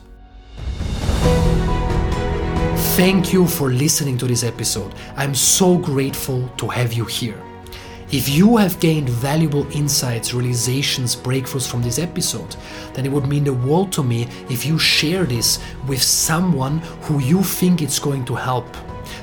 Thank 2.94 3.33
you 3.33 3.48
for 3.48 3.70
listening 3.70 4.18
to 4.18 4.27
this 4.27 4.44
episode. 4.44 4.94
I'm 5.16 5.35
so 5.35 5.79
grateful 5.79 6.46
to 6.59 6.68
have 6.68 6.92
you 6.92 7.07
here. 7.07 7.40
If 8.14 8.29
you 8.29 8.59
have 8.59 8.79
gained 8.79 9.09
valuable 9.09 9.68
insights, 9.77 10.33
realizations, 10.33 11.16
breakthroughs 11.16 11.68
from 11.68 11.83
this 11.83 11.98
episode, 11.98 12.55
then 12.92 13.07
it 13.07 13.11
would 13.11 13.27
mean 13.27 13.42
the 13.42 13.53
world 13.53 13.90
to 13.94 14.05
me 14.05 14.29
if 14.48 14.64
you 14.64 14.79
share 14.79 15.24
this 15.24 15.59
with 15.88 16.00
someone 16.00 16.79
who 17.03 17.18
you 17.18 17.42
think 17.42 17.83
it's 17.83 17.98
going 17.98 18.24
to 18.27 18.37
help 18.37 18.68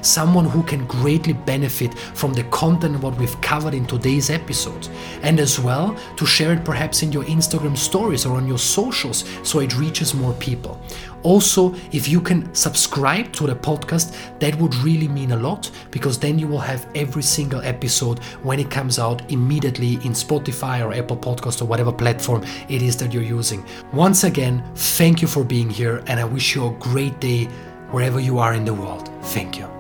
someone 0.01 0.45
who 0.45 0.63
can 0.63 0.85
greatly 0.87 1.33
benefit 1.33 1.93
from 1.97 2.33
the 2.33 2.43
content 2.45 3.01
what 3.01 3.17
we've 3.17 3.39
covered 3.41 3.73
in 3.73 3.85
today's 3.85 4.29
episode. 4.29 4.87
And 5.23 5.39
as 5.39 5.59
well, 5.59 5.97
to 6.17 6.25
share 6.25 6.53
it 6.53 6.63
perhaps 6.63 7.03
in 7.03 7.11
your 7.11 7.23
Instagram 7.25 7.77
stories 7.77 8.25
or 8.25 8.37
on 8.37 8.47
your 8.47 8.59
socials 8.59 9.23
so 9.43 9.59
it 9.59 9.77
reaches 9.77 10.13
more 10.13 10.33
people. 10.33 10.79
Also, 11.23 11.73
if 11.91 12.07
you 12.07 12.19
can 12.19 12.53
subscribe 12.55 13.31
to 13.33 13.45
the 13.45 13.55
podcast, 13.55 14.15
that 14.39 14.55
would 14.55 14.73
really 14.75 15.07
mean 15.07 15.31
a 15.31 15.35
lot 15.35 15.69
because 15.91 16.17
then 16.17 16.39
you 16.39 16.47
will 16.47 16.59
have 16.59 16.87
every 16.95 17.21
single 17.21 17.61
episode 17.61 18.19
when 18.43 18.59
it 18.59 18.71
comes 18.71 18.97
out 18.97 19.29
immediately 19.31 19.93
in 19.95 20.13
Spotify 20.13 20.83
or 20.83 20.93
Apple 20.93 21.17
Podcast 21.17 21.61
or 21.61 21.65
whatever 21.65 21.91
platform 21.91 22.43
it 22.69 22.81
is 22.81 22.97
that 22.97 23.13
you're 23.13 23.23
using. 23.23 23.63
Once 23.93 24.23
again, 24.23 24.63
thank 24.75 25.21
you 25.21 25.27
for 25.27 25.43
being 25.43 25.69
here 25.69 26.03
and 26.07 26.19
I 26.19 26.25
wish 26.25 26.55
you 26.55 26.67
a 26.67 26.71
great 26.71 27.19
day 27.19 27.45
wherever 27.91 28.19
you 28.19 28.39
are 28.39 28.53
in 28.53 28.65
the 28.65 28.73
world. 28.73 29.09
Thank 29.21 29.57
you. 29.57 29.70